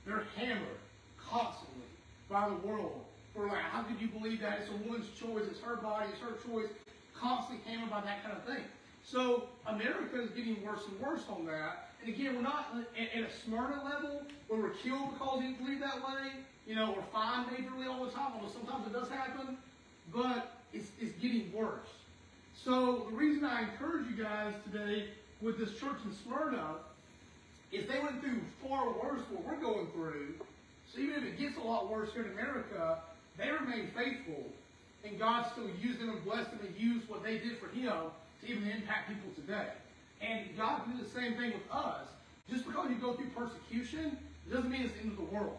they're 0.07 0.25
hammered 0.35 0.81
constantly 1.23 1.85
by 2.31 2.49
the 2.49 2.55
world 2.67 3.05
for 3.35 3.49
like, 3.49 3.59
how 3.59 3.83
could 3.83 4.01
you 4.01 4.09
believe 4.09 4.41
that? 4.41 4.61
It's 4.61 4.71
a 4.71 4.89
woman's 4.89 5.11
choice, 5.11 5.45
it's 5.51 5.61
her 5.61 5.77
body, 5.77 6.07
it's 6.11 6.23
her 6.23 6.51
choice. 6.51 6.71
Constantly 7.15 7.71
hammered 7.71 7.91
by 7.91 8.01
that 8.01 8.25
kind 8.25 8.35
of 8.35 8.45
thing. 8.45 8.65
So 9.07 9.45
America 9.67 10.21
is 10.21 10.31
getting 10.31 10.65
worse 10.65 10.83
and 10.89 11.01
worse 11.01 11.23
on 11.31 11.47
that. 11.47 11.91
And 12.03 12.13
again, 12.13 12.35
we're 12.35 12.43
not 12.43 12.75
at, 12.99 13.23
a 13.23 13.29
Smyrna 13.45 13.83
level 13.85 14.23
where 14.49 14.61
we're 14.61 14.71
killed 14.71 15.13
because 15.13 15.41
we 15.41 15.53
believe 15.53 15.81
that 15.81 15.97
way. 15.97 16.33
You 16.67 16.75
know, 16.75 16.95
we're 16.97 17.05
fined 17.13 17.47
majorly 17.47 17.89
all 17.89 18.05
the 18.05 18.11
time, 18.11 18.33
although 18.35 18.53
sometimes 18.53 18.87
it 18.87 18.93
does 18.93 19.09
happen. 19.09 19.57
But 20.13 20.53
it's, 20.73 20.89
it's 21.01 21.17
getting 21.21 21.53
worse. 21.53 21.89
So 22.65 23.07
the 23.11 23.17
reason 23.17 23.45
I 23.45 23.63
encourage 23.63 24.07
you 24.09 24.23
guys 24.23 24.55
today 24.71 25.05
with 25.41 25.59
this 25.59 25.79
church 25.79 25.99
in 26.05 26.13
Smyrna, 26.25 26.77
is 27.73 27.87
they 27.87 27.99
went 27.99 28.21
through 28.21 28.41
far 28.67 28.89
worse 28.91 29.21
what 29.31 29.45
we're 29.45 29.61
going 29.61 29.87
through, 29.89 30.35
so 30.93 31.01
even 31.01 31.17
if 31.17 31.25
it 31.25 31.39
gets 31.39 31.57
a 31.57 31.61
lot 31.61 31.91
worse 31.91 32.13
here 32.13 32.25
in 32.25 32.33
America, 32.33 32.99
they 33.37 33.51
remain 33.51 33.91
faithful, 33.95 34.45
and 35.05 35.19
God 35.19 35.47
still 35.53 35.69
used 35.81 36.01
them 36.01 36.11
and 36.11 36.25
blessed 36.25 36.51
them 36.53 36.61
and 36.67 36.75
used 36.77 37.09
what 37.09 37.23
they 37.23 37.39
did 37.39 37.59
for 37.59 37.69
Him 37.69 37.93
to 38.41 38.51
even 38.51 38.69
impact 38.69 39.09
people 39.09 39.31
today. 39.35 39.69
And 40.21 40.57
God 40.57 40.83
can 40.85 40.97
do 40.97 41.03
the 41.03 41.09
same 41.09 41.35
thing 41.37 41.53
with 41.53 41.71
us. 41.71 42.07
Just 42.49 42.67
because 42.67 42.91
you 42.91 42.97
go 42.97 43.15
through 43.15 43.31
persecution, 43.31 44.17
doesn't 44.51 44.71
mean 44.71 44.83
it's 44.83 44.93
the 44.95 45.01
end 45.01 45.13
of 45.13 45.17
the 45.17 45.35
world. 45.35 45.59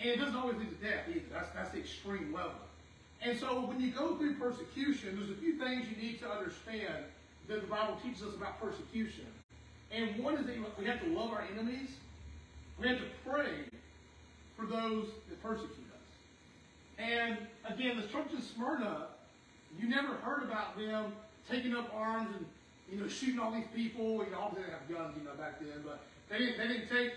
And 0.00 0.08
it 0.08 0.18
doesn't 0.18 0.36
always 0.36 0.56
lead 0.56 0.70
to 0.70 0.86
death 0.86 1.04
either. 1.08 1.20
That's, 1.32 1.48
that's 1.54 1.70
the 1.70 1.78
extreme 1.78 2.32
level. 2.32 2.52
And 3.22 3.38
so 3.38 3.60
when 3.60 3.80
you 3.80 3.90
go 3.90 4.16
through 4.16 4.34
persecution, 4.34 5.16
there's 5.16 5.30
a 5.30 5.40
few 5.40 5.58
things 5.58 5.86
you 5.88 6.02
need 6.02 6.20
to 6.20 6.28
understand 6.28 7.04
that 7.48 7.60
the 7.60 7.66
Bible 7.66 7.96
teaches 8.02 8.22
us 8.22 8.34
about 8.34 8.60
persecution. 8.60 9.26
And 9.90 10.22
one 10.22 10.36
is 10.36 10.46
that 10.46 10.78
we 10.78 10.86
have 10.86 11.00
to 11.00 11.08
love 11.08 11.30
our 11.30 11.44
enemies. 11.52 11.90
We 12.78 12.88
have 12.88 12.98
to 12.98 13.04
pray 13.26 13.64
for 14.56 14.66
those 14.66 15.06
that 15.28 15.42
persecute 15.42 15.70
us. 15.70 16.98
And 16.98 17.38
again, 17.68 18.00
the 18.00 18.08
church 18.08 18.32
in 18.32 18.42
Smyrna, 18.42 19.06
you 19.78 19.88
never 19.88 20.14
heard 20.14 20.42
about 20.42 20.76
them 20.76 21.12
taking 21.50 21.74
up 21.74 21.92
arms 21.94 22.28
and 22.36 22.46
you 22.90 23.00
know 23.00 23.08
shooting 23.08 23.38
all 23.38 23.50
these 23.50 23.66
people. 23.74 24.24
You 24.24 24.30
know, 24.30 24.40
obviously 24.42 24.70
they 24.70 24.72
have 24.72 24.88
guns, 24.88 25.16
you 25.18 25.24
know, 25.24 25.34
back 25.36 25.60
then, 25.60 25.82
but 25.84 26.00
they 26.28 26.38
didn't 26.38 26.58
they 26.58 26.68
didn't 26.68 26.88
take 26.88 27.12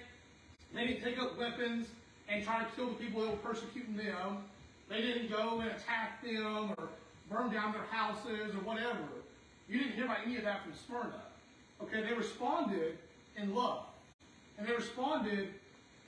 they 0.73 0.87
didn't 0.87 1.03
take 1.03 1.19
up 1.19 1.37
weapons 1.37 1.87
and 2.29 2.43
try 2.43 2.63
to 2.63 2.65
kill 2.75 2.87
the 2.87 2.95
people 2.95 3.21
that 3.21 3.31
were 3.31 3.37
persecuting 3.37 3.95
them. 3.95 4.43
They 4.89 5.01
didn't 5.01 5.29
go 5.29 5.59
and 5.59 5.71
attack 5.71 6.23
them 6.23 6.73
or 6.77 6.89
burn 7.29 7.51
down 7.51 7.73
their 7.73 7.85
houses 7.89 8.53
or 8.53 8.59
whatever. 8.59 8.99
You 9.69 9.79
didn't 9.79 9.93
hear 9.93 10.05
about 10.05 10.19
any 10.25 10.37
of 10.37 10.43
that 10.43 10.63
from 10.63 10.73
Smyrna. 10.73 11.21
Okay, 11.81 12.01
they 12.01 12.13
responded 12.13 12.97
in 13.35 13.53
love. 13.53 13.83
And 14.57 14.67
they 14.67 14.73
responded 14.73 15.49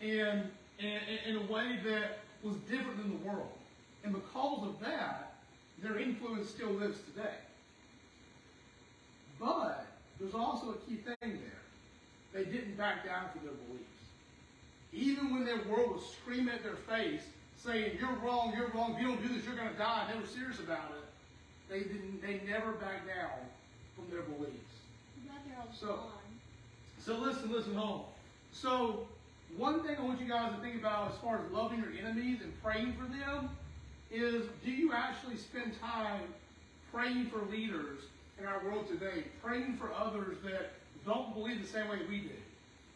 in, 0.02 0.50
in, 0.80 1.00
in 1.28 1.36
a 1.38 1.52
way 1.52 1.80
that 1.86 2.20
was 2.42 2.56
different 2.70 2.98
than 2.98 3.10
the 3.20 3.30
world. 3.30 3.52
And 4.04 4.14
because 4.14 4.68
of 4.68 4.80
that, 4.80 5.34
their 5.82 6.00
influence 6.00 6.50
still 6.50 6.72
lives 6.72 7.00
today. 7.14 7.36
But 9.40 9.86
there's 10.20 10.36
also 10.36 10.72
a 10.72 10.76
key 10.90 10.98
thing 10.98 11.16
there. 11.22 11.60
They 12.34 12.44
didn't 12.44 12.78
back 12.78 13.06
down 13.06 13.30
from 13.32 13.42
their 13.44 13.54
beliefs. 13.68 13.86
Even 14.92 15.34
when 15.34 15.46
their 15.46 15.64
world 15.70 15.96
was 15.96 16.04
screaming 16.22 16.54
at 16.54 16.64
their 16.64 16.76
face, 16.76 17.22
saying, 17.58 17.98
You're 18.00 18.16
wrong, 18.24 18.54
you're 18.56 18.70
wrong, 18.70 18.96
if 18.96 19.02
you 19.02 19.08
don't 19.08 19.22
do 19.22 19.34
this, 19.34 19.46
you're 19.46 19.56
gonna 19.56 19.78
die, 19.78 20.08
they 20.12 20.20
were 20.20 20.28
serious 20.28 20.60
about 20.60 20.92
it. 20.98 21.06
They 21.70 21.80
didn't 21.80 22.22
they 22.22 22.42
never 22.50 22.74
backed 22.74 23.08
down 23.08 23.40
from 23.96 24.10
their 24.12 24.24
beliefs. 24.24 24.56
So, 25.80 26.00
so 27.00 27.18
listen, 27.18 27.52
listen 27.52 27.76
home. 27.76 28.02
So, 28.52 29.08
one 29.56 29.84
thing 29.84 29.96
I 29.98 30.02
want 30.02 30.20
you 30.20 30.28
guys 30.28 30.52
to 30.56 30.62
think 30.62 30.76
about 30.76 31.12
as 31.12 31.18
far 31.20 31.38
as 31.38 31.52
loving 31.52 31.80
your 31.80 31.92
enemies 31.92 32.40
and 32.42 32.52
praying 32.64 32.94
for 32.94 33.06
them 33.06 33.50
is 34.12 34.46
do 34.66 34.72
you 34.72 34.94
actually 34.94 35.38
spend 35.38 35.80
time 35.80 36.22
praying 36.92 37.28
for 37.28 37.40
leaders 37.52 38.02
in 38.40 38.48
our 38.48 38.64
world 38.64 38.88
today, 38.88 39.24
praying 39.44 39.78
for 39.78 39.92
others 39.94 40.38
that 40.44 40.72
don't 41.06 41.34
believe 41.34 41.62
the 41.62 41.68
same 41.68 41.88
way 41.90 41.98
we 42.10 42.20
do? 42.20 42.30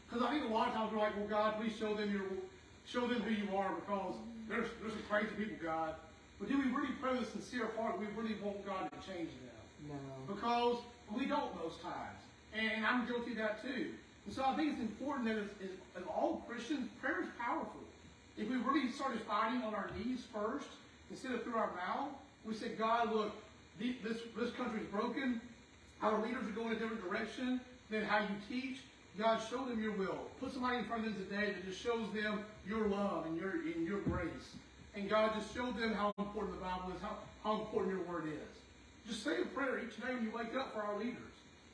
Because 0.07 0.25
I 0.25 0.31
think 0.31 0.49
a 0.49 0.53
lot 0.53 0.69
of 0.69 0.73
times 0.73 0.91
we're 0.91 0.99
like, 0.99 1.15
well, 1.17 1.27
God, 1.27 1.59
please 1.59 1.73
show 1.77 1.93
them 1.95 2.11
your, 2.11 2.23
show 2.85 3.07
them 3.07 3.21
who 3.21 3.31
you 3.31 3.55
are 3.55 3.71
because 3.73 4.15
there's, 4.47 4.67
there's 4.81 4.93
some 4.93 5.03
crazy 5.09 5.33
people, 5.37 5.57
God. 5.63 5.95
But 6.39 6.49
do 6.49 6.57
we 6.57 6.65
really 6.65 6.93
pray 7.01 7.13
with 7.13 7.27
a 7.27 7.31
sincere 7.31 7.69
heart? 7.77 7.99
We 7.99 8.07
really 8.15 8.35
want 8.43 8.65
God 8.65 8.89
to 8.91 9.07
change 9.07 9.29
them? 9.29 9.89
No. 9.89 10.33
Because 10.33 10.77
we 11.11 11.25
don't 11.25 11.55
most 11.63 11.81
times. 11.81 12.19
And 12.53 12.85
I'm 12.85 13.07
guilty 13.07 13.31
of 13.31 13.37
that 13.37 13.61
too. 13.61 13.91
And 14.25 14.33
so 14.33 14.43
I 14.45 14.55
think 14.55 14.73
it's 14.73 14.81
important 14.81 15.27
that 15.27 15.37
as, 15.37 15.49
as, 15.63 15.69
as 15.97 16.03
all 16.07 16.43
Christians, 16.47 16.89
prayer 17.01 17.21
is 17.21 17.29
powerful. 17.39 17.81
If 18.37 18.49
we 18.49 18.57
really 18.57 18.91
started 18.91 19.21
fighting 19.21 19.61
on 19.61 19.75
our 19.75 19.89
knees 19.97 20.23
first, 20.33 20.67
instead 21.11 21.31
of 21.33 21.43
through 21.43 21.55
our 21.55 21.71
mouth, 21.75 22.09
we 22.45 22.53
said, 22.53 22.77
God, 22.77 23.11
look, 23.13 23.31
the, 23.79 23.95
this, 24.03 24.17
this 24.37 24.51
country's 24.51 24.87
broken. 24.87 25.41
Our 26.01 26.21
leaders 26.21 26.45
are 26.45 26.51
going 26.51 26.73
a 26.73 26.79
different 26.79 27.03
direction 27.03 27.61
than 27.89 28.03
how 28.03 28.19
you 28.19 28.35
teach. 28.49 28.79
God, 29.17 29.39
show 29.49 29.65
them 29.65 29.81
your 29.81 29.93
will. 29.93 30.17
Put 30.39 30.53
somebody 30.53 30.77
in 30.77 30.85
front 30.85 31.05
of 31.05 31.13
them 31.13 31.25
today 31.25 31.53
that 31.53 31.65
just 31.65 31.81
shows 31.81 32.11
them 32.13 32.43
your 32.67 32.87
love 32.87 33.25
and 33.25 33.37
your, 33.37 33.51
and 33.51 33.85
your 33.87 33.99
grace. 34.01 34.55
And 34.95 35.09
God, 35.09 35.33
just 35.35 35.53
show 35.53 35.71
them 35.71 35.93
how 35.93 36.11
important 36.17 36.59
the 36.59 36.65
Bible 36.65 36.91
is, 36.95 37.01
how, 37.01 37.17
how 37.43 37.61
important 37.61 37.95
your 37.95 38.05
word 38.05 38.25
is. 38.27 39.07
Just 39.07 39.23
say 39.23 39.41
a 39.41 39.45
prayer 39.45 39.79
each 39.79 39.97
day 39.97 40.13
when 40.13 40.23
you 40.23 40.31
wake 40.31 40.55
up 40.57 40.73
for 40.73 40.81
our 40.81 40.97
leaders. 40.97 41.17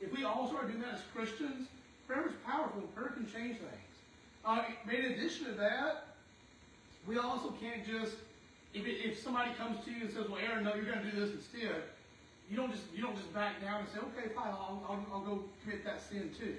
If 0.00 0.12
we 0.12 0.24
all 0.24 0.48
start 0.48 0.68
doing 0.68 0.80
that 0.82 0.94
as 0.94 1.00
Christians, 1.14 1.68
prayer 2.06 2.28
is 2.28 2.34
powerful. 2.46 2.82
Prayer 2.94 3.08
can 3.08 3.24
change 3.30 3.58
things. 3.58 3.90
Uh, 4.44 4.64
in 4.90 5.12
addition 5.12 5.46
to 5.46 5.52
that, 5.52 6.06
we 7.06 7.18
also 7.18 7.54
can't 7.60 7.86
just 7.86 8.16
if, 8.72 8.86
it, 8.86 8.96
if 9.04 9.18
somebody 9.18 9.50
comes 9.54 9.84
to 9.84 9.90
you 9.90 10.02
and 10.02 10.10
says, 10.12 10.28
"Well, 10.28 10.38
Aaron, 10.38 10.64
no, 10.64 10.74
you're 10.74 10.84
going 10.84 11.04
to 11.04 11.10
do 11.10 11.18
this 11.18 11.34
instead," 11.34 11.82
you 12.50 12.56
don't 12.56 12.70
just 12.70 12.84
you 12.94 13.02
don't 13.02 13.16
just 13.16 13.32
back 13.34 13.60
down 13.60 13.80
and 13.80 13.88
say, 13.88 13.98
"Okay, 13.98 14.32
fine, 14.34 14.48
I'll, 14.48 14.82
I'll, 14.88 15.06
I'll 15.12 15.20
go 15.20 15.44
commit 15.62 15.84
that 15.84 16.02
sin 16.02 16.30
too." 16.38 16.54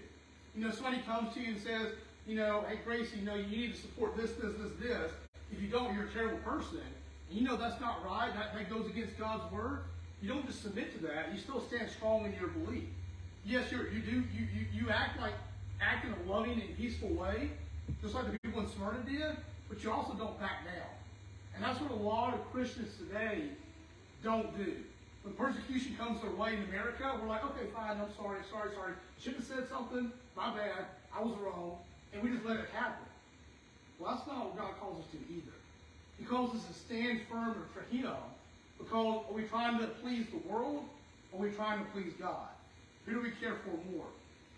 You 0.56 0.66
know, 0.66 0.72
somebody 0.72 1.02
comes 1.02 1.34
to 1.34 1.40
you 1.40 1.54
and 1.54 1.62
says, 1.62 1.94
"You 2.28 2.36
know, 2.36 2.66
hey 2.68 2.80
Gracie, 2.86 3.18
you 3.18 3.26
know, 3.26 3.36
you 3.36 3.48
need 3.48 3.76
to 3.76 3.82
support 3.82 4.18
this, 4.18 4.32
this, 4.32 4.54
this, 4.58 4.72
this." 4.82 5.12
If 5.52 5.62
you 5.62 5.68
don't, 5.68 5.94
you're 5.94 6.06
a 6.06 6.12
terrible 6.12 6.40
person. 6.40 6.80
And 7.30 7.40
you 7.40 7.46
know 7.46 7.58
that's 7.58 7.80
not 7.82 8.06
right. 8.06 8.32
That, 8.34 8.54
that 8.54 8.70
goes 8.70 8.90
against 8.90 9.18
God's 9.18 9.52
word. 9.52 9.84
You 10.22 10.30
don't 10.30 10.46
just 10.46 10.62
submit 10.62 10.94
to 10.98 11.08
that. 11.08 11.34
You 11.34 11.40
still 11.40 11.62
stand 11.62 11.90
strong 11.90 12.26
in 12.26 12.34
your 12.34 12.50
belief. 12.50 12.84
Yes, 13.46 13.72
you're, 13.72 13.90
you 13.90 14.00
do. 14.00 14.12
You, 14.12 14.48
you, 14.54 14.66
you 14.84 14.90
act 14.90 15.20
like 15.20 15.34
act 15.82 16.06
in 16.06 16.14
a 16.14 16.32
loving 16.32 16.62
and 16.62 16.78
peaceful 16.78 17.10
way, 17.10 17.50
just 18.02 18.14
like 18.14 18.32
the 18.32 18.38
people 18.40 18.62
in 18.62 18.70
Smyrna 18.70 19.00
did. 19.00 19.38
But 19.68 19.84
you 19.84 19.92
also 19.92 20.14
don't 20.14 20.40
back 20.40 20.66
down. 20.66 20.88
And 21.56 21.64
that's 21.64 21.80
what 21.82 21.92
a 21.92 21.96
lot 21.96 22.34
of 22.34 22.52
Christians 22.52 22.90
today 22.98 23.50
don't 24.24 24.56
do. 24.58 24.76
When 25.24 25.34
persecution 25.36 25.96
comes 25.98 26.22
their 26.22 26.32
way 26.32 26.56
in 26.56 26.64
America, 26.64 27.20
we're 27.22 27.28
like, 27.28 27.44
okay, 27.46 27.68
fine, 27.76 27.98
I'm 27.98 28.14
sorry, 28.18 28.40
sorry, 28.50 28.72
sorry. 28.74 28.94
Should 29.20 29.36
have 29.36 29.44
said 29.44 29.70
something. 29.70 30.12
My 30.36 30.56
bad. 30.56 30.86
I 31.16 31.22
was 31.22 31.36
wrong. 31.44 31.78
And 32.14 32.24
we 32.24 32.32
just 32.32 32.46
let 32.46 32.58
it 32.58 32.70
happen. 32.74 33.06
Well, 34.00 34.16
that's 34.16 34.28
not 34.28 34.46
what 34.48 34.58
God 34.58 34.80
calls 34.80 35.00
us 35.00 35.12
to 35.12 35.18
either. 35.34 35.54
He 36.18 36.26
calls 36.26 36.56
us 36.56 36.66
to 36.66 36.74
stand 36.74 37.22
firm 37.30 37.56
for 37.74 37.82
Him 37.96 38.14
because 38.80 39.24
are 39.30 39.34
we 39.34 39.44
trying 39.44 39.80
to 39.80 39.88
please 39.88 40.26
the 40.32 40.50
world 40.52 40.84
or 41.32 41.40
are 41.40 41.50
we 41.50 41.52
trying 41.52 41.80
to 41.80 41.86
please 41.92 42.14
God? 42.20 42.48
Who 43.06 43.14
do 43.14 43.22
we 43.22 43.32
care 43.32 43.56
for 43.64 43.78
more? 43.92 44.06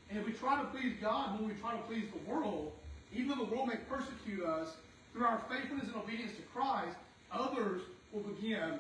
And 0.09 0.19
if 0.19 0.25
we 0.25 0.33
try 0.33 0.61
to 0.61 0.67
please 0.67 0.93
God 1.01 1.39
when 1.39 1.49
we 1.49 1.55
try 1.55 1.71
to 1.71 1.83
please 1.83 2.05
the 2.11 2.31
world, 2.31 2.71
even 3.13 3.29
though 3.29 3.45
the 3.45 3.55
world 3.55 3.67
may 3.67 3.77
persecute 3.89 4.43
us, 4.43 4.75
through 5.13 5.25
our 5.25 5.41
faithfulness 5.49 5.87
and 5.87 5.95
obedience 5.95 6.33
to 6.35 6.41
Christ, 6.53 6.97
others 7.31 7.81
will 8.11 8.21
begin 8.21 8.79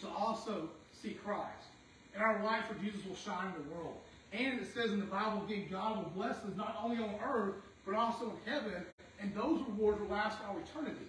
to 0.00 0.08
also 0.08 0.68
see 1.02 1.16
Christ. 1.24 1.68
And 2.14 2.22
our 2.22 2.42
light 2.42 2.62
for 2.66 2.74
Jesus 2.82 3.04
will 3.06 3.16
shine 3.16 3.48
in 3.48 3.62
the 3.62 3.74
world. 3.74 3.96
And 4.32 4.60
it 4.60 4.68
says 4.72 4.92
in 4.92 5.00
the 5.00 5.06
Bible, 5.06 5.44
again, 5.44 5.66
God 5.70 5.96
will 5.96 6.10
bless 6.10 6.36
us 6.36 6.56
not 6.56 6.78
only 6.82 7.02
on 7.02 7.14
earth, 7.24 7.54
but 7.84 7.94
also 7.94 8.32
in 8.32 8.52
heaven. 8.52 8.84
And 9.20 9.34
those 9.34 9.60
rewards 9.68 10.00
will 10.00 10.08
last 10.08 10.38
for 10.38 10.58
eternity. 10.60 11.06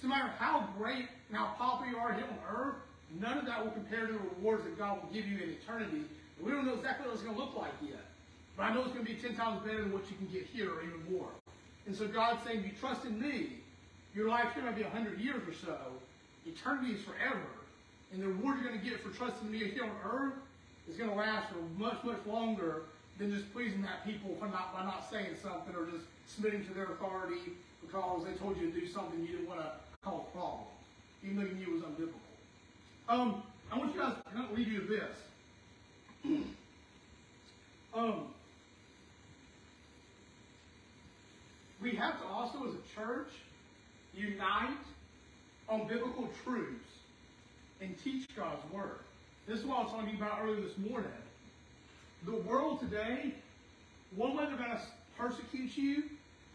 So 0.00 0.08
no 0.08 0.14
matter 0.14 0.30
how 0.38 0.68
great 0.78 1.06
and 1.28 1.36
how 1.36 1.52
popular 1.58 1.92
you 1.92 1.98
are 1.98 2.12
here 2.12 2.24
on 2.24 2.56
earth, 2.56 2.74
none 3.20 3.38
of 3.38 3.46
that 3.46 3.62
will 3.62 3.72
compare 3.72 4.06
to 4.06 4.12
the 4.12 4.18
rewards 4.36 4.64
that 4.64 4.78
God 4.78 5.02
will 5.02 5.10
give 5.12 5.26
you 5.26 5.36
in 5.38 5.50
eternity. 5.50 6.04
And 6.38 6.46
we 6.46 6.52
don't 6.52 6.64
know 6.64 6.74
exactly 6.74 7.06
what 7.06 7.14
it's 7.14 7.22
going 7.22 7.36
to 7.36 7.40
look 7.40 7.56
like 7.56 7.72
yet. 7.82 8.04
But 8.56 8.64
I 8.64 8.74
know 8.74 8.82
it's 8.82 8.92
going 8.92 9.04
to 9.04 9.12
be 9.12 9.18
10 9.18 9.34
times 9.36 9.64
better 9.64 9.82
than 9.82 9.92
what 9.92 10.08
you 10.10 10.16
can 10.16 10.26
get 10.28 10.46
here 10.46 10.70
or 10.70 10.82
even 10.82 11.12
more. 11.12 11.28
And 11.86 11.94
so 11.94 12.06
God's 12.06 12.42
saying, 12.44 12.64
you 12.64 12.70
trust 12.78 13.04
in 13.04 13.20
me, 13.20 13.60
your 14.14 14.28
life's 14.28 14.54
going 14.54 14.66
to 14.66 14.72
be 14.72 14.82
100 14.82 15.20
years 15.20 15.42
or 15.46 15.54
so. 15.54 15.78
Eternity 16.46 16.94
is 16.94 17.02
forever. 17.02 17.46
And 18.12 18.22
the 18.22 18.28
reward 18.28 18.58
you're 18.60 18.68
going 18.68 18.80
to 18.80 18.84
get 18.84 19.00
for 19.02 19.10
trusting 19.10 19.50
me 19.50 19.58
here 19.58 19.84
on 19.84 19.90
earth 20.04 20.34
is 20.88 20.96
going 20.96 21.10
to 21.10 21.16
last 21.16 21.52
for 21.52 21.60
much, 21.80 22.02
much 22.02 22.18
longer 22.26 22.82
than 23.18 23.32
just 23.32 23.52
pleasing 23.52 23.82
that 23.82 24.04
people 24.04 24.36
by 24.40 24.48
not, 24.48 24.74
by 24.74 24.84
not 24.84 25.08
saying 25.10 25.36
something 25.40 25.74
or 25.76 25.86
just 25.86 26.04
submitting 26.26 26.64
to 26.66 26.74
their 26.74 26.86
authority 26.86 27.52
because 27.82 28.24
they 28.24 28.32
told 28.32 28.56
you 28.60 28.70
to 28.70 28.80
do 28.80 28.86
something 28.88 29.20
you 29.20 29.28
didn't 29.28 29.48
want 29.48 29.60
to 29.60 29.70
cause 30.02 30.22
a 30.26 30.36
problem, 30.36 30.64
even 31.22 31.36
though 31.36 31.42
you 31.42 31.54
knew 31.54 31.66
it 31.66 31.72
was 31.74 31.82
unbiblical. 31.82 32.14
Um, 33.08 33.42
I 33.70 33.78
want 33.78 33.94
you 33.94 34.00
guys 34.00 34.14
to 34.14 34.54
leave 34.54 34.68
you 34.68 34.80
with 34.80 34.88
this. 34.88 35.16
um, 37.94 38.26
we 41.80 41.92
have 41.92 42.20
to 42.20 42.26
also, 42.26 42.68
as 42.68 42.74
a 42.74 43.00
church, 43.00 43.28
unite 44.14 44.76
on 45.68 45.86
biblical 45.86 46.28
truths 46.44 46.88
and 47.80 47.96
teach 48.02 48.26
God's 48.36 48.62
word. 48.72 48.98
This 49.46 49.60
is 49.60 49.64
what 49.64 49.78
I 49.78 49.82
was 49.82 49.92
talking 49.92 50.16
about 50.16 50.40
earlier 50.42 50.60
this 50.60 50.76
morning. 50.78 51.10
The 52.24 52.36
world 52.36 52.80
today, 52.80 53.34
one 54.14 54.36
way 54.36 54.44
they're 54.46 54.56
going 54.56 54.70
to 54.70 54.80
persecute 55.16 55.76
you 55.76 56.04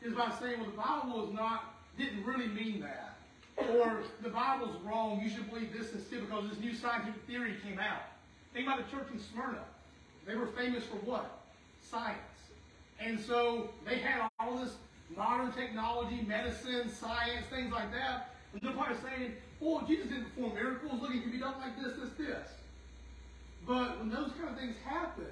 is 0.03 0.13
by 0.13 0.31
saying, 0.39 0.59
well, 0.59 0.69
the 0.69 0.77
Bible 0.77 1.27
is 1.27 1.33
not, 1.33 1.75
didn't 1.97 2.23
really 2.25 2.47
mean 2.47 2.81
that. 2.81 3.15
Or 3.57 4.03
the 4.21 4.29
Bible's 4.29 4.75
wrong, 4.83 5.21
you 5.23 5.29
should 5.29 5.49
believe 5.49 5.71
this 5.73 5.93
instead 5.93 6.21
because 6.21 6.49
this 6.49 6.59
new 6.59 6.73
scientific 6.73 7.21
theory 7.25 7.55
came 7.65 7.79
out. 7.79 8.03
Think 8.53 8.67
about 8.67 8.85
the 8.85 8.95
church 8.95 9.07
in 9.11 9.19
Smyrna. 9.19 9.63
They 10.27 10.35
were 10.35 10.47
famous 10.47 10.83
for 10.83 10.97
what? 10.97 11.39
Science. 11.81 12.17
And 12.99 13.19
so 13.19 13.69
they 13.87 13.97
had 13.97 14.27
all 14.39 14.57
this 14.57 14.73
modern 15.15 15.51
technology, 15.51 16.23
medicine, 16.27 16.89
science, 16.89 17.45
things 17.49 17.71
like 17.71 17.91
that. 17.91 18.35
And 18.53 18.61
they're 18.61 18.71
probably 18.71 18.97
saying, 18.97 19.33
oh, 19.61 19.83
Jesus 19.87 20.07
didn't 20.07 20.25
perform 20.35 20.55
miracles. 20.55 21.01
Look, 21.01 21.11
he 21.11 21.19
can 21.19 21.31
be 21.31 21.37
done 21.37 21.55
like 21.59 21.81
this, 21.81 21.93
this, 21.97 22.11
this. 22.17 22.49
But 23.67 23.99
when 23.99 24.09
those 24.09 24.31
kind 24.39 24.49
of 24.49 24.57
things 24.57 24.75
happen, 24.85 25.25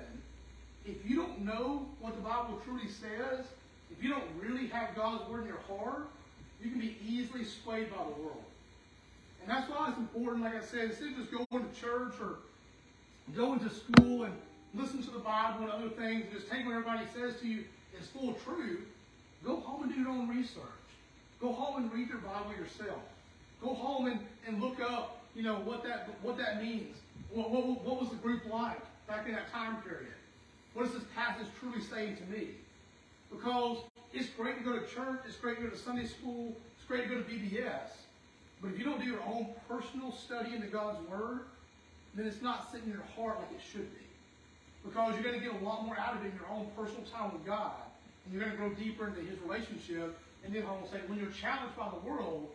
if 0.85 1.09
you 1.09 1.15
don't 1.15 1.45
know 1.45 1.85
what 1.99 2.15
the 2.15 2.21
Bible 2.21 2.59
truly 2.65 2.87
says, 2.87 3.45
if 3.91 4.03
you 4.03 4.09
don't 4.09 4.23
really 4.39 4.67
have 4.67 4.95
God's 4.95 5.29
word 5.29 5.41
in 5.41 5.47
your 5.47 5.61
heart, 5.67 6.07
you 6.61 6.71
can 6.71 6.79
be 6.79 6.97
easily 7.07 7.45
swayed 7.45 7.89
by 7.91 8.03
the 8.03 8.21
world. 8.21 8.43
And 9.41 9.51
that's 9.51 9.69
why 9.69 9.89
it's 9.89 9.97
important, 9.97 10.43
like 10.43 10.55
I 10.55 10.61
said, 10.61 10.91
instead 10.91 11.09
of 11.09 11.17
just 11.17 11.31
going 11.31 11.69
to 11.69 11.79
church 11.79 12.13
or 12.21 12.37
going 13.35 13.59
to 13.59 13.69
school 13.69 14.23
and 14.23 14.33
listening 14.73 15.03
to 15.03 15.11
the 15.11 15.19
Bible 15.19 15.63
and 15.63 15.71
other 15.71 15.89
things, 15.89 16.23
and 16.23 16.33
just 16.33 16.49
take 16.49 16.65
what 16.65 16.73
everybody 16.73 17.05
says 17.13 17.39
to 17.41 17.47
you 17.47 17.65
as 17.99 18.07
full 18.07 18.33
truth, 18.45 18.87
go 19.43 19.57
home 19.57 19.83
and 19.83 19.93
do 19.93 19.99
your 19.99 20.09
own 20.09 20.27
research. 20.29 20.61
Go 21.39 21.51
home 21.51 21.83
and 21.83 21.93
read 21.93 22.09
your 22.09 22.19
Bible 22.19 22.51
yourself. 22.57 23.01
Go 23.61 23.73
home 23.73 24.07
and, 24.07 24.19
and 24.47 24.61
look 24.61 24.79
up, 24.79 25.21
you 25.35 25.43
know, 25.43 25.55
what 25.55 25.83
that 25.83 26.09
what 26.21 26.37
that 26.37 26.61
means. 26.61 26.95
What, 27.31 27.49
what, 27.51 27.83
what 27.83 28.01
was 28.01 28.09
the 28.09 28.15
group 28.17 28.43
like 28.51 28.79
back 29.07 29.27
in 29.27 29.33
that 29.33 29.51
time 29.51 29.81
period? 29.81 30.13
What 30.73 30.85
is 30.85 30.93
this 30.93 31.03
passage 31.15 31.47
truly 31.59 31.81
saying 31.81 32.17
to 32.17 32.23
me? 32.25 32.49
Because 33.31 33.77
it's 34.13 34.29
great 34.29 34.57
to 34.57 34.63
go 34.63 34.79
to 34.79 34.85
church, 34.87 35.19
it's 35.27 35.37
great 35.37 35.57
to 35.57 35.63
go 35.63 35.69
to 35.69 35.77
Sunday 35.77 36.05
school, 36.05 36.55
it's 36.77 36.85
great 36.87 37.03
to 37.03 37.09
go 37.09 37.21
to 37.21 37.29
BBS. 37.29 37.89
But 38.61 38.71
if 38.71 38.79
you 38.79 38.85
don't 38.85 38.99
do 39.01 39.05
your 39.05 39.23
own 39.23 39.47
personal 39.67 40.11
study 40.11 40.53
into 40.53 40.67
God's 40.67 41.05
Word, 41.09 41.41
then 42.15 42.27
it's 42.27 42.41
not 42.41 42.71
sitting 42.71 42.87
in 42.87 42.93
your 42.93 43.03
heart 43.15 43.39
like 43.39 43.51
it 43.51 43.61
should 43.61 43.91
be. 43.93 44.05
Because 44.85 45.15
you're 45.15 45.23
going 45.23 45.39
to 45.39 45.45
get 45.45 45.61
a 45.61 45.65
lot 45.65 45.85
more 45.85 45.97
out 45.97 46.15
of 46.15 46.23
it 46.23 46.29
in 46.29 46.35
your 46.35 46.49
own 46.49 46.67
personal 46.75 47.03
time 47.03 47.33
with 47.33 47.45
God. 47.45 47.73
And 48.25 48.33
you're 48.33 48.43
going 48.43 48.51
to 48.51 48.57
grow 48.57 48.69
deeper 48.73 49.07
into 49.07 49.21
His 49.21 49.39
relationship. 49.39 50.17
And 50.45 50.53
then 50.53 50.63
I 50.63 50.71
will 50.71 50.87
say, 50.91 50.99
when 51.07 51.19
you're 51.19 51.31
challenged 51.31 51.77
by 51.77 51.89
the 51.89 52.07
world, 52.07 52.49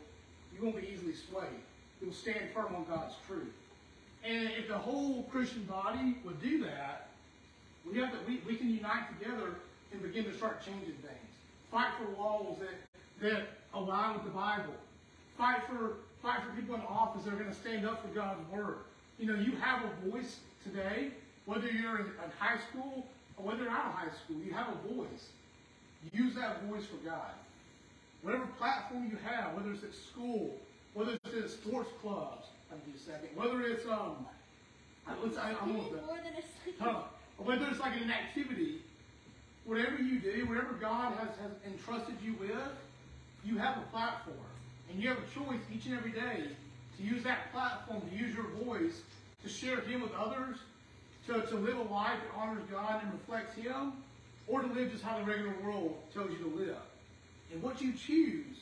you 0.54 0.64
won't 0.64 0.76
be 0.81 0.88
easily 0.88 1.14
swayed. 1.14 1.62
You'll 2.00 2.12
stand 2.12 2.50
firm 2.54 2.74
on 2.74 2.85
God's 2.85 3.14
truth. 3.26 3.52
And 4.24 4.50
if 4.59 4.68
the 4.68 4.78
whole 4.78 5.22
Christian 5.31 5.62
body 5.64 6.16
would 6.24 6.40
do 6.42 6.64
that, 6.64 7.09
we 7.90 7.98
have 7.98 8.11
to, 8.12 8.18
we, 8.26 8.40
we 8.46 8.57
can 8.57 8.68
unite 8.68 9.18
together 9.18 9.54
and 9.92 10.02
begin 10.02 10.24
to 10.24 10.35
start 10.35 10.64
changing 10.64 10.94
things. 10.94 11.31
Fight 11.70 11.92
for 11.98 12.20
laws 12.20 12.59
that, 12.61 13.26
that 13.28 13.48
align 13.74 14.14
with 14.14 14.24
the 14.24 14.31
Bible. 14.31 14.74
Fight 15.37 15.61
for 15.68 15.96
fight 16.22 16.40
for 16.42 16.61
people 16.61 16.74
in 16.74 16.81
office 16.83 17.24
that 17.24 17.33
are 17.33 17.37
going 17.37 17.48
to 17.48 17.54
stand 17.54 17.87
up 17.87 18.02
for 18.02 18.09
God's 18.09 18.40
word. 18.50 18.78
You 19.18 19.26
know, 19.26 19.38
you 19.38 19.52
have 19.57 19.83
a 19.85 20.11
voice 20.11 20.40
today, 20.64 21.11
whether 21.44 21.68
you're 21.68 21.98
in, 21.98 22.07
in 22.07 22.31
high 22.38 22.59
school 22.70 23.07
or 23.37 23.44
whether 23.44 23.62
you're 23.62 23.70
out 23.70 23.87
of 23.87 23.92
high 23.92 24.11
school, 24.24 24.37
you 24.44 24.52
have 24.52 24.68
a 24.68 24.94
voice. 24.94 25.28
Use 26.13 26.35
that 26.35 26.63
voice 26.65 26.85
for 26.87 26.97
God. 27.09 27.33
Whatever 28.23 28.47
platform 28.59 29.09
you 29.11 29.19
have, 29.25 29.55
whether 29.55 29.73
it's 29.73 29.85
at 29.85 29.95
school, 29.95 30.55
whether 30.95 31.13
it's 31.25 31.35
at 31.35 31.51
sports 31.51 31.91
clubs, 32.01 32.47
I'll 32.71 32.79
give 32.79 32.89
you 32.89 32.95
a 32.95 32.99
second, 32.99 33.37
whether 33.37 33.63
it's 33.63 33.87
um, 33.87 34.27
I, 35.07 35.13
let's, 35.23 35.37
I, 35.39 35.55
I'm. 35.61 35.73
More 35.73 35.91
than 35.91 36.35
a 36.35 36.43
second. 36.43 36.75
Huh. 36.81 37.03
Whether 37.39 37.67
it's 37.69 37.81
like 37.81 37.97
an 38.01 38.11
activity, 38.11 38.79
whatever 39.65 39.97
you 40.03 40.19
do, 40.19 40.47
whatever 40.47 40.73
God 40.81 41.15
has, 41.15 41.29
has 41.29 41.53
entrusted 41.67 42.17
you 42.23 42.35
with, 42.35 42.59
you 43.45 43.59
have 43.59 43.79
a 43.79 43.87
platform. 43.93 44.37
And 44.91 45.01
you 45.01 45.09
have 45.09 45.19
a 45.19 45.39
choice 45.39 45.61
each 45.73 45.87
and 45.87 45.97
every 45.97 46.13
day 46.13 46.49
to 46.97 47.03
use 47.03 47.23
that 47.23 47.53
platform, 47.53 48.03
to 48.11 48.17
use 48.17 48.35
your 48.35 48.49
voice, 48.65 49.03
to 49.43 49.49
share 49.49 49.81
Him 49.81 50.03
with 50.03 50.13
others, 50.15 50.57
to, 51.27 51.43
to 51.43 51.57
live 51.57 51.79
a 51.79 51.83
life 51.83 52.19
that 52.21 52.37
honors 52.37 52.65
God 52.71 53.03
and 53.03 53.13
reflects 53.13 53.55
Him, 53.55 53.93
or 54.49 54.63
to 54.63 54.67
live 54.69 54.91
just 54.91 55.05
how 55.05 55.19
the 55.19 55.25
regular 55.25 55.55
world 55.63 55.97
tells 56.13 56.31
you 56.31 56.39
to 56.39 56.57
live. 56.57 56.77
And 57.53 57.63
what 57.63 57.81
you 57.81 57.93
choose 57.93 58.57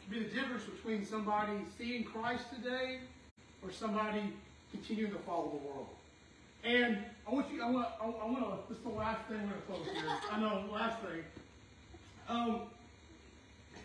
can 0.00 0.18
be 0.18 0.24
the 0.24 0.34
difference 0.34 0.64
between 0.64 1.04
somebody 1.04 1.52
seeing 1.78 2.04
Christ 2.04 2.44
today 2.54 3.00
or 3.62 3.70
somebody 3.70 4.22
continuing 4.70 5.12
to 5.12 5.18
follow 5.20 5.50
the 5.50 5.68
world. 5.68 5.86
And 6.64 6.98
I 7.28 7.34
want 7.34 7.52
you, 7.52 7.62
I 7.62 7.70
want, 7.70 7.88
I, 8.00 8.06
want 8.06 8.38
to, 8.38 8.68
this 8.68 8.78
is 8.78 8.84
the 8.84 8.90
last 8.90 9.26
thing 9.28 9.38
we're 9.42 9.48
going 9.48 9.82
to 9.82 9.90
close 9.90 9.96
here. 9.96 10.12
I 10.30 10.40
know, 10.40 10.64
last 10.72 11.00
thing. 11.02 11.24
Um, 12.28 12.60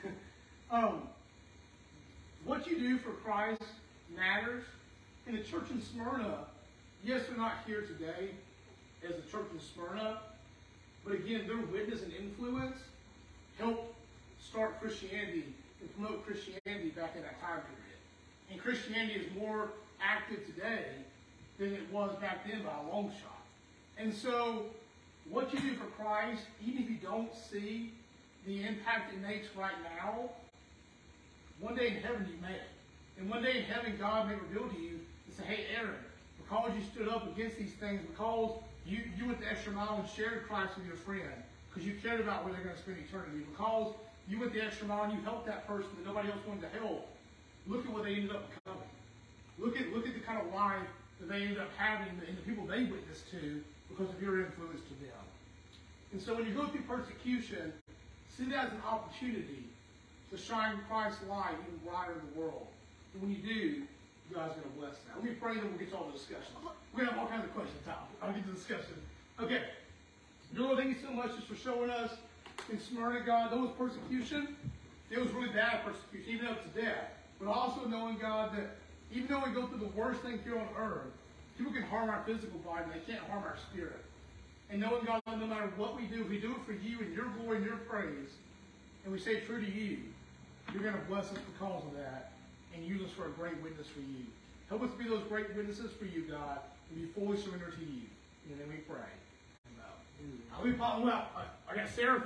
um, 0.72 1.02
what 2.46 2.68
you 2.68 2.80
do 2.80 2.98
for 3.00 3.12
Christ 3.12 3.64
matters. 4.16 4.64
In 5.28 5.36
the 5.36 5.44
church 5.44 5.70
in 5.72 5.82
Smyrna, 5.82 6.46
yes, 7.04 7.24
they're 7.28 7.38
not 7.38 7.56
here 7.66 7.82
today 7.82 8.30
as 9.04 9.10
the 9.16 9.30
church 9.30 9.48
in 9.52 9.60
Smyrna, 9.60 10.20
but 11.08 11.16
again, 11.16 11.48
their 11.48 11.58
witness 11.58 12.04
and 12.04 12.12
influence 12.14 12.78
helped 13.58 13.94
start 14.44 14.82
Christianity 14.82 15.46
and 15.80 15.96
promote 15.96 16.26
Christianity 16.26 16.90
back 16.90 17.16
in 17.16 17.22
that 17.22 17.40
time 17.40 17.62
period. 17.62 18.52
And 18.52 18.62
Christianity 18.62 19.22
is 19.22 19.38
more 19.38 19.70
active 20.02 20.46
today 20.46 20.86
than 21.58 21.74
it 21.74 21.92
was 21.92 22.14
back 22.20 22.46
then 22.48 22.62
by 22.62 22.72
a 22.72 22.94
long 22.94 23.10
shot. 23.10 23.42
And 23.98 24.14
so, 24.14 24.66
what 25.30 25.54
you 25.54 25.60
do 25.60 25.74
for 25.76 25.86
Christ, 26.02 26.44
even 26.66 26.84
if 26.84 26.90
you 26.90 26.98
don't 26.98 27.34
see 27.34 27.94
the 28.46 28.64
impact 28.64 29.14
it 29.14 29.22
makes 29.22 29.48
right 29.56 29.74
now, 29.98 30.30
one 31.60 31.76
day 31.76 31.88
in 31.88 31.96
heaven 31.96 32.28
you 32.30 32.40
may. 32.42 32.60
And 33.18 33.30
one 33.30 33.42
day 33.42 33.60
in 33.60 33.64
heaven, 33.64 33.96
God 34.00 34.28
may 34.28 34.36
reveal 34.36 34.70
to 34.70 34.80
you 34.80 35.00
and 35.26 35.36
say, 35.36 35.44
hey, 35.44 35.66
Aaron, 35.76 35.96
because 36.38 36.72
you 36.76 36.84
stood 36.94 37.08
up 37.08 37.28
against 37.34 37.58
these 37.58 37.74
things, 37.74 38.02
because 38.08 38.52
you, 38.88 39.04
you 39.18 39.26
went 39.28 39.42
the 39.42 39.52
extra 39.52 39.74
mile 39.74 40.00
and 40.00 40.10
shared 40.10 40.48
Christ 40.48 40.78
with 40.78 40.88
your 40.88 40.96
friend, 40.96 41.44
because 41.70 41.86
you 41.86 41.96
cared 42.02 42.22
about 42.22 42.46
where 42.46 42.54
they're 42.54 42.64
going 42.64 42.76
to 42.76 42.82
spend 42.82 42.98
eternity, 42.98 43.44
because 43.52 43.94
you 44.30 44.40
went 44.40 44.54
the 44.54 44.62
extra 44.62 44.88
mile 44.88 45.04
and 45.04 45.14
you 45.14 45.20
helped 45.22 45.46
that 45.46 45.68
person 45.68 45.90
that 45.98 46.08
nobody 46.08 46.30
else 46.30 46.40
wanted 46.48 46.62
to 46.62 46.80
help, 46.80 47.08
look 47.68 47.86
at 47.86 47.92
what 47.92 48.04
they 48.04 48.16
ended 48.16 48.32
up 48.32 48.48
becoming. 48.48 48.90
Look 49.60 49.76
at, 49.80 49.92
look 49.92 50.08
at 50.08 50.14
the 50.14 50.22
kind 50.22 50.40
of 50.40 50.54
life 50.54 50.88
that 51.20 51.28
they 51.28 51.42
ended 51.44 51.60
up 51.60 51.70
having 51.78 52.08
and 52.28 52.38
the 52.38 52.42
people 52.42 52.66
they 52.66 52.86
witnessed 52.86 53.30
to 53.32 53.62
because 53.90 54.14
of 54.14 54.22
your 54.22 54.40
influence 54.40 54.82
to 54.88 54.96
them. 55.04 55.24
And 56.14 56.22
so 56.22 56.36
when 56.36 56.46
you 56.46 56.54
go 56.54 56.68
through 56.68 56.82
persecution, 56.82 57.74
see 58.30 58.46
that 58.46 58.68
as 58.68 58.72
an 58.72 58.82
opportunity 58.88 59.66
to 60.32 60.38
shine 60.38 60.80
Christ's 60.90 61.20
light 61.28 61.56
even 61.68 61.80
brighter 61.84 62.14
in 62.14 62.22
the 62.34 62.40
world. 62.40 62.68
And 63.14 63.24
when 63.24 63.32
you 63.32 63.42
do, 63.42 63.84
God's 64.34 64.54
going 64.56 64.70
to 64.70 64.80
bless 64.80 64.98
that. 65.08 65.16
Let 65.16 65.24
me 65.24 65.32
pray, 65.32 65.56
then 65.56 65.70
we'll 65.70 65.80
get 65.80 65.92
to 65.92 65.98
all 65.98 66.06
the 66.06 66.18
discussion. 66.18 66.52
To 66.62 67.06
have 67.06 67.18
all 67.18 67.28
kinds 67.28 67.46
of 67.46 67.54
questions, 67.54 67.80
Tom. 67.86 67.96
I'll 68.22 68.34
get 68.34 68.44
to 68.44 68.50
the 68.50 68.56
discussion. 68.56 68.96
Okay. 69.40 69.62
Lord, 70.56 70.78
thank 70.78 70.90
you 70.90 71.04
so 71.04 71.14
much 71.14 71.36
just 71.36 71.48
for 71.48 71.56
showing 71.56 71.90
us 71.90 72.12
in 72.72 72.80
Smyrna, 72.80 73.22
God, 73.26 73.52
there 73.52 73.60
was 73.60 73.72
persecution. 73.78 74.56
It 75.10 75.20
was 75.20 75.32
really 75.32 75.50
bad 75.50 75.86
persecution, 75.86 76.34
even 76.34 76.48
up 76.48 76.62
to 76.64 76.82
death. 76.82 77.12
But 77.40 77.48
also 77.48 77.86
knowing, 77.88 78.18
God, 78.18 78.56
that 78.58 78.76
even 79.12 79.28
though 79.28 79.44
we 79.46 79.52
go 79.52 79.68
through 79.68 79.80
the 79.80 79.94
worst 79.96 80.22
thing 80.22 80.40
here 80.44 80.58
on 80.58 80.68
earth, 80.78 81.14
people 81.58 81.72
can 81.72 81.84
harm 81.84 82.10
our 82.10 82.24
physical 82.26 82.60
body, 82.60 82.84
but 82.88 82.94
they 82.94 83.12
can't 83.12 83.24
harm 83.28 83.44
our 83.44 83.56
spirit. 83.72 84.04
And 84.70 84.82
knowing, 84.82 85.06
God, 85.06 85.22
that 85.26 85.40
no 85.40 85.48
matter 85.48 85.72
what 85.78 85.96
we 85.96 86.08
do, 86.08 86.22
if 86.22 86.30
we 86.30 86.40
do 86.40 86.52
it 86.52 86.66
for 86.66 86.74
you 86.74 87.00
and 87.00 87.14
your 87.14 87.28
glory 87.40 87.58
and 87.58 87.66
your 87.66 87.78
praise, 87.78 88.30
and 89.06 89.14
we 89.14 89.20
stay 89.20 89.40
true 89.42 89.64
to 89.64 89.72
you, 89.72 90.00
you're 90.74 90.84
going 90.84 90.96
to 90.96 91.02
bless 91.08 91.32
us 91.32 91.38
because 91.54 91.84
of 91.86 91.96
that 91.96 92.32
and 92.78 92.86
use 92.88 93.02
us 93.02 93.12
for 93.12 93.26
a 93.26 93.32
great 93.32 93.62
witness 93.62 93.88
for 93.88 94.00
you. 94.00 94.26
Help 94.70 94.84
us 94.84 94.92
be 94.98 95.06
those 95.10 95.24
great 95.28 95.56
witnesses 95.56 95.92
for 95.98 96.06
you, 96.06 96.24
God, 96.30 96.60
and 96.90 97.02
be 97.02 97.08
fully 97.20 97.38
surrendered 97.38 97.74
to 97.74 97.82
you. 97.82 98.06
And 98.50 98.60
then 98.60 98.70
we 98.70 98.78
pray. 98.86 99.10
Amen. 99.68 100.42
I'll 100.54 100.64
be 100.64 100.72
well. 100.74 101.28
I, 101.36 101.44
I 101.72 101.76
got 101.76 101.90
Sarah. 101.90 102.24